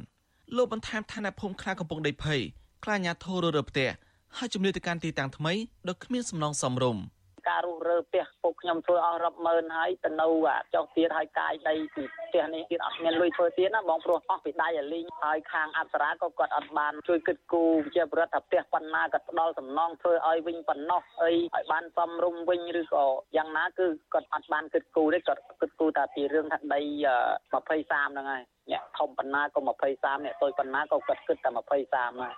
[0.56, 2.40] លោកបន្ថែមថាអ្នកភូមិខ្លះកំពុងដីភ័យ
[2.84, 3.90] ខ្លាចអាញាធររើផ្ទះ
[4.38, 5.54] ហើយជំនឿទៅកាន់ទីតាំងថ្មី
[5.88, 7.04] ដោយគ្មានសំណងសមរម្យ
[7.50, 10.28] ការរុះរើផ្ទះពុកខ្ញុំធ្វើអស់រាប់ម៉ឺនហើយទៅនៅ
[10.74, 23.06] ចុះទៀតហើយកាយដីពីផ្ទះនេះទៀតអត់មានលុយធ្វើទៀតណាបងព្រោះអស់ពីដៃអាលីងហើយខាងអប្សរាក៏គាត់អត់បានជួយគិតគូរជាប្រដ្ឋថាផ្ទះប៉ុណ្ណាក៏ផ្ដល់សំណងធ្វើឲ្យវិញប៉ុណ្ណោះអីឲ្យបានសំរុំវិញឬក៏
[23.38, 29.60] យ៉ាងណាគឺគាត់អត់បានគិតគូរទេគាត់គិតគូរតែពីរឿងថាដី23ហ្នឹងហើយអ្នកធំប៉ុណ្ណាក៏
[29.94, 32.34] 23អ្នកតូចប៉ុណ្ណាក៏គាត់គិតតែ23ហ្នឹង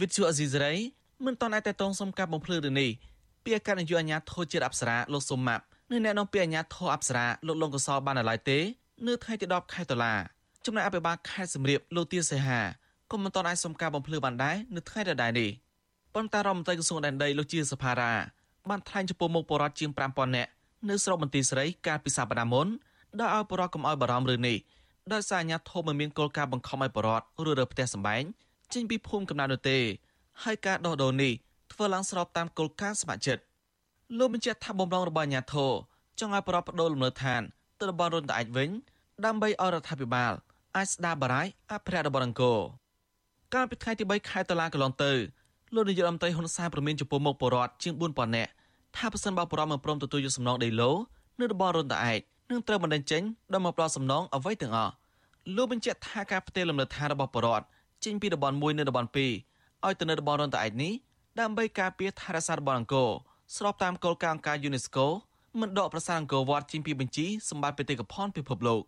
[0.00, 0.74] វិទ្យុអេស៊ីសរ៉ៃ
[1.26, 2.90] មិនតន់តែតងសំកាប់បំភ្លឺរឿងនេះ
[3.46, 8.58] ពីអគ្គនាយកអាជ្ញាធរជាតិអប្សរាលោកសុំម៉ាប់និងអ្នកនាំពាក្យអាជ្ញាធរអប្សរាលោកលងកសលបានឡើយទេ
[9.06, 10.14] នៅថ្ងៃទី10ខែតុលា
[10.64, 12.60] ចំណែកអភិបាលខេត្តសំរៀបលោកទាសេហា
[13.12, 15.50] ក៏មិនទាន់អាចសុំការបំភ្លឺបានដែរនៅថ្ងៃដដែលនេះ
[16.14, 18.12] ប៉ុន្តែរដ្ឋមន្ត្រីក្រសួងដែនដីលោកជាសភារា
[18.70, 20.50] បានថ្លែងចំពោះមុខបរិវត្តជាង5000នាក់
[20.88, 22.66] នៅស្រុកមន្ទីរស្រីកាលពីសប្តាហ៍មុន
[23.20, 24.56] ដោយឲ្យបរិវត្តកុំឲ្យបារម្ភរឿងនេះ
[25.12, 28.22] ដោយសារអាជ្ញាធរមិនមានគោលការណ៍បង្ខំឲ្យបរិវត្តឬរើផ្ទះសម្បែង
[28.74, 29.78] ចេញពីភូមិកំណើតនោះទេ
[30.44, 31.32] ហើយការដោះដូរនេះ
[31.76, 33.42] ធ្វើឡើងស្របតាមគោលការណ៍ស្ម័គ្រចិត្ត
[34.18, 35.72] លោកបញ្ជាក់ថាបំរងរបស់អាញាធរ
[36.20, 37.42] ចង់ឲ្យប្រពបដូរលំនៅឋាន
[37.78, 38.70] ទៅតំបន់រុនត្អែកវិញ
[39.24, 40.32] ដើម្បីឲ្យរដ្ឋាភិបាល
[40.76, 42.58] អាចស្ដារបារាយអភិរក្សរបស់អង្គរ
[43.54, 45.12] កាលពីថ្ងៃទី3ខែតុលាកន្លងទៅ
[45.74, 48.50] លោកនាយករដ្ឋមន្ត្រីហ៊ុនសែនប្រមានចំពោះមុខបរដ្ឋជាង4000នាក់
[48.96, 50.90] ថាប្រសិនបើបរដ្ឋមិនព្រមទទួលយកសំណងដីឡូ
[51.40, 52.20] នៅតំបន់រុនត្អែក
[52.50, 53.22] នឹងត្រូវបណ្តេញចេញ
[53.52, 54.92] ដោយមកផ្ដល់សំណងអ្វីទាំងអស់
[55.56, 57.64] លោកបញ្ជាក់ថាការផ្ទេរលំនៅឋានរបស់បរដ្ឋ
[58.04, 60.92] ចេញពីតំបន់1នៅតំបន់2ឲ្យទៅនៅតំបន់រុនត្អែកនេះ
[61.40, 63.10] ដើម្បីការពារថែរក្សាតំបន់អង្គរ
[63.56, 65.06] ស្របតាមគោលការណ៍អង្គការ UNESCO
[65.60, 68.82] មិនដកប្រាសាទអង្គរវត្តចេញពីបញ្ជីសម្បត្តិបេតិកភណ្ឌពិភពលោក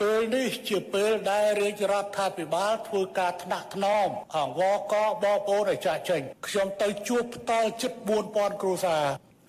[0.00, 7.92] ពេលនេះជាពេលដែលរាជរដ្ឋាភិបាលធ្វើការថ្នាក់ថ្នមអង្វរកបងប្អូនឲ្យចាស់ចេញខ្ញុំទៅជួបផ្ទាល់ជិត
[8.26, 9.04] 4000គ្រួសារ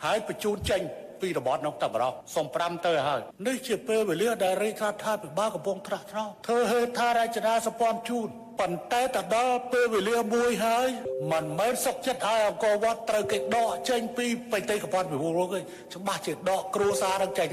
[0.05, 0.81] ហើយបញ្ជូនចេញ
[1.21, 8.27] ពីរបត់នោះតែបរោះសុំ5ទៅហើយនេះជាពេលវេលាដែលរាជរដ្ឋាភិបាលកំពុងត្រាស់ត្រង់ធ្វើហេដ្ឋារចនាសម្ព័ន្ធជូន
[8.59, 10.87] ប៉ុន្តែទៅដល់ពេលវេលាមួយហើយ
[11.31, 17.47] មិនមែនសុកចិត្តឲ្យអង្គរវត្តត្រូវគេដកចេញពីបេតិកភណ្ឌពិភពលោកទេច្បាស់ជាដកគ្រួសារនឹងចេញ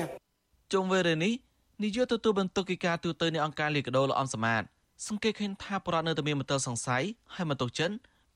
[0.73, 1.33] ជុំវេលានេះ
[1.83, 4.63] នាយកទទួលបន្ទុកកិច្ចការទូតនៃអង្គការលីកាដូលោកអំសមាត
[5.09, 7.05] សង្កេតឃើញថាប្រព័ន្ធនៅតែមានមន្ទិលសង្ស័យ
[7.35, 7.91] ហើយមន្ទិលចិន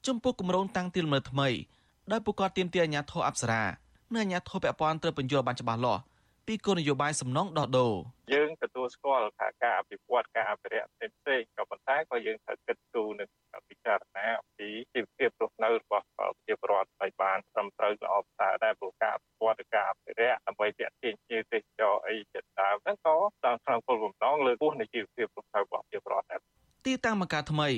[0.06, 1.48] ចំពោះគម្រោងតាំងទីលំនៅថ្មី
[2.12, 3.62] ដោយពួកគាត់ទាមទារអាជ្ញាធរអប្សរា
[4.16, 6.02] និងអាជ្ញាធរពាក់ព័ន្ធត្រូវបញ្យល់បានច្បាស់លាស់
[6.46, 7.94] ពីគោលនយោបាយសំណងដោះដូរ
[8.34, 13.28] យើងទទួលស្គាល់ថាការអភិវឌ្ឍការអភិរក្សផ្សេងៗក៏ប៉ុន្តែក៏យើងត្រូវគិតគូរនឹង
[13.68, 26.40] ពិចារណាអំពីជីវភាពរស់នៅរបស់ប្រជាពលរដ្ឋឲ្យបានត្រឹមត្រូវល្អប្រសើរដែរព្រោះការអភិវឌ្ឍការអភិរក្សដើម្បីទាក់ទាញជាទេសចរអីជាដើមហ្នឹងក៏តាមក្នុងគោលបំណងលើកពោះនៃជីវភាពរស់នៅរបស់ប្រជាពលរដ្ឋដែរ
[26.86, 27.68] ទីតាំងមកការថ្មី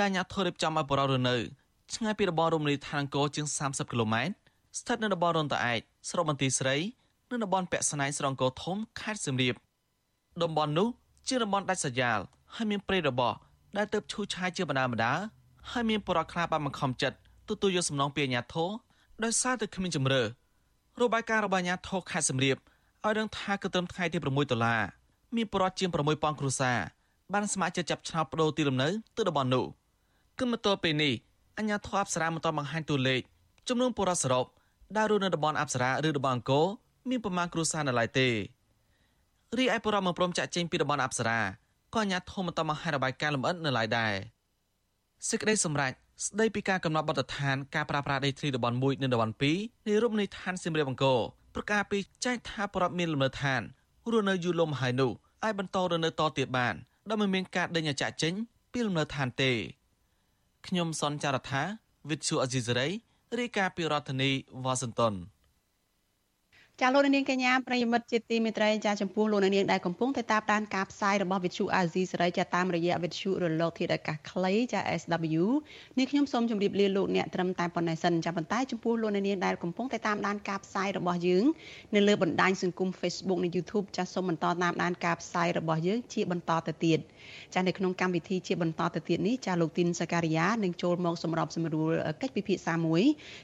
[0.00, 1.36] ដែលអាជ្ញាធររៀបចំឲ្យបរិរនៅ
[1.94, 4.34] ឆ្ងាយពីរបបរមណីយដ្ឋានអង្គរជាង30គីឡូម៉ែត្រ
[4.78, 6.76] ស្ថិតនៅតំបន់រនតឯកស្រុកបន្ទាយស្រី
[7.30, 9.54] នៅតំបន់ពាក់ស្នែងស្រងកោធំខេត្តសៀមរាប
[10.42, 10.88] តំបន់នោះ
[11.28, 12.18] ជាតំបន់ដាច់ស្រយាល
[12.54, 13.32] ហើយមានព្រៃរបោះ
[13.76, 15.14] ដែលទៅឈូឆាយជាបណ្ដាបណ្ដា
[15.70, 17.16] ហើយមានបរិខ្លាបានបង្ខំចិត្ត
[17.48, 18.70] ទទួលយកសំណងពីអាជ្ញាធរ
[19.24, 20.22] ដោយសារតែគ្មានជំរឿ
[21.02, 24.82] របាយការណ៍របស់អាជ្ញាធរខេត្តសៀមរាបឲ្យដឹងថាគឺត្រឹមថ្ងៃទី6ដុល្លារ
[25.36, 26.78] មានបរិវត្តជាង6000គ្រួសារ
[27.32, 29.64] បានស្ម័គ្រចិត្តចាប់ឆ្នោតបដូរទីលំនៅទៅតំបន់នោះ
[30.38, 31.14] គឺមកទល់ពេលនេះ
[31.58, 33.22] អាជ្ញាធរអប្សរាមិនទាន់បង្ហាញតួលេខ
[33.68, 34.46] ចំនួនបរិវត្តសរុប
[34.96, 36.66] ដែលរស់នៅតំបន់អប្សរាឬតំបន់អង្គរ
[37.08, 38.28] មានប្រមាណគ្រួសារនៅឡើយទេ
[39.58, 41.40] រីឯបរិមមិនព្រមចាក់ចេញពីតំបន់អប្សរា
[41.94, 44.12] ក៏អាជ្ញាធរមិនតមហារបាយការណ៍លម្អិតនៅឡើយដែរ
[45.28, 45.92] សេចក្តីសម្រេច
[46.26, 51.20] ស្ដីពីការកំណត់បទដ្ឋានការប្រាស្រ័យដីធ្លីតំបន់1និងតំបន់2នៃរមណីយដ្ឋានសៀមរាបអង្គរ
[51.54, 53.60] ប្រកាសពីចែកថាបរដ្ឋមានលំនៅឋាន
[54.10, 55.12] រស់នៅយូរលំហើយនោះ
[55.44, 56.74] អាចបន្តរស់នៅតទៀតបាន
[57.08, 58.32] ដោយមិនមានការដេញចាក់ចេញ
[58.72, 59.52] ពីលំនៅឋានទេ
[60.66, 61.62] ខ្ញុំសនចាររថា
[62.10, 62.88] វិទ្យុអេស៊ីសរ៉ៃ
[63.40, 64.30] រាយការណ៍ពីរដ្ឋធានី
[64.64, 65.14] វ៉ាស៊ីនតោន
[66.80, 75.44] ចាលោកនាងកញ្ញាប្រិយមិត្តជាទីមេត្រីចាចំពោះលោកនាងដែលកំពុងតែតាមដានការផ្សាយរបស់វិទ្យុអាស៊ីសេរីចាតាមរយៈវិទ្យុរលកធាតុអាកាសខ្លីចា SW
[75.98, 81.44] នេះខ្ញុំសូមជម្រាបលាលោកអ្នកត្រឹមតែប៉ុណ្ណេះសិនចាប៉ុន្តែចំពោះលោកនាងដែលកំពុងតែតាមដានការផ្សាយរបស់យើង
[81.94, 86.98] នៅលើបណ្ដាញសង្គម Facebook និង YouTube ចាសូមបន្តតាមដានការផ្សាយរបស់យើងជាបន្តទៅទៀត
[87.54, 93.02] ចានៅក្នុងកម្មវិធីជាបន្តទៅទៀតនេះចាលោកទីនសការីយ៉ានឹងចូលមកសម្របសម្រួលកិច្ចពិភាក្សាមួយ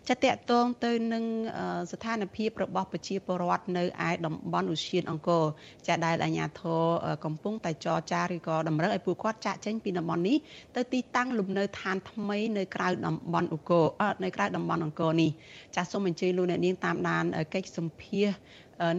[0.08, 1.24] ចាតកតងទៅនឹង
[1.92, 5.44] ស្ថានភាពរបស់ប្រជាពលរដ្ឋនៅឯតំបន់ឧស្សាហអង្គរ
[5.86, 6.82] ចាដែលអាជ្ញាធរ
[7.24, 10.36] កំពុងតែចរចាឬក៏តម្រូវឲ្យពួកគាត់ចាក់ចេញពីតំបន់នេះ
[10.76, 13.86] ទៅទីតាំងលំនៅឋានថ្មីនៅក្រៅតំបន់អង្គរ
[14.24, 15.30] នៅក្រៅតំបន់អង្គរនេះ
[15.76, 17.24] ចាសូមអញ្ជើញលោកអ្នកនាងតាមដាន
[17.54, 18.28] កិច្ចសម្ភាស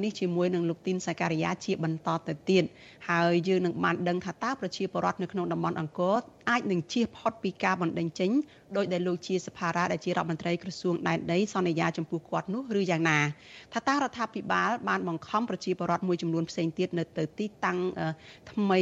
[0.03, 2.63] នេះជាមួយនឹងលោកទីនសាការីយ៉ាជាបន្តទៅទៀត
[3.09, 6.17] ហើយយើងនឹងបានដឹងថាតើប្រជាពលរដ្ឋនៅក្នុងតំបន់អង្គរ
[6.49, 8.31] អាចនឹងជៀសផុតពីការបណ្តេញចេញ
[8.77, 13.19] ដោយដែលលោកជាសភារាដែលជារដ្ឋមន្ត្រីក្រសួងដែនដីសន្យាចំពោះគាត់នោះឬយ៉ាងណា
[13.73, 17.77] ថាតើរដ្ឋាភិបាលបានបង្ខំប្រជាពលរដ្ឋមួយចំនួនផ្សេងទៀតនៅទៅទីតាំង
[18.51, 18.81] ថ្មី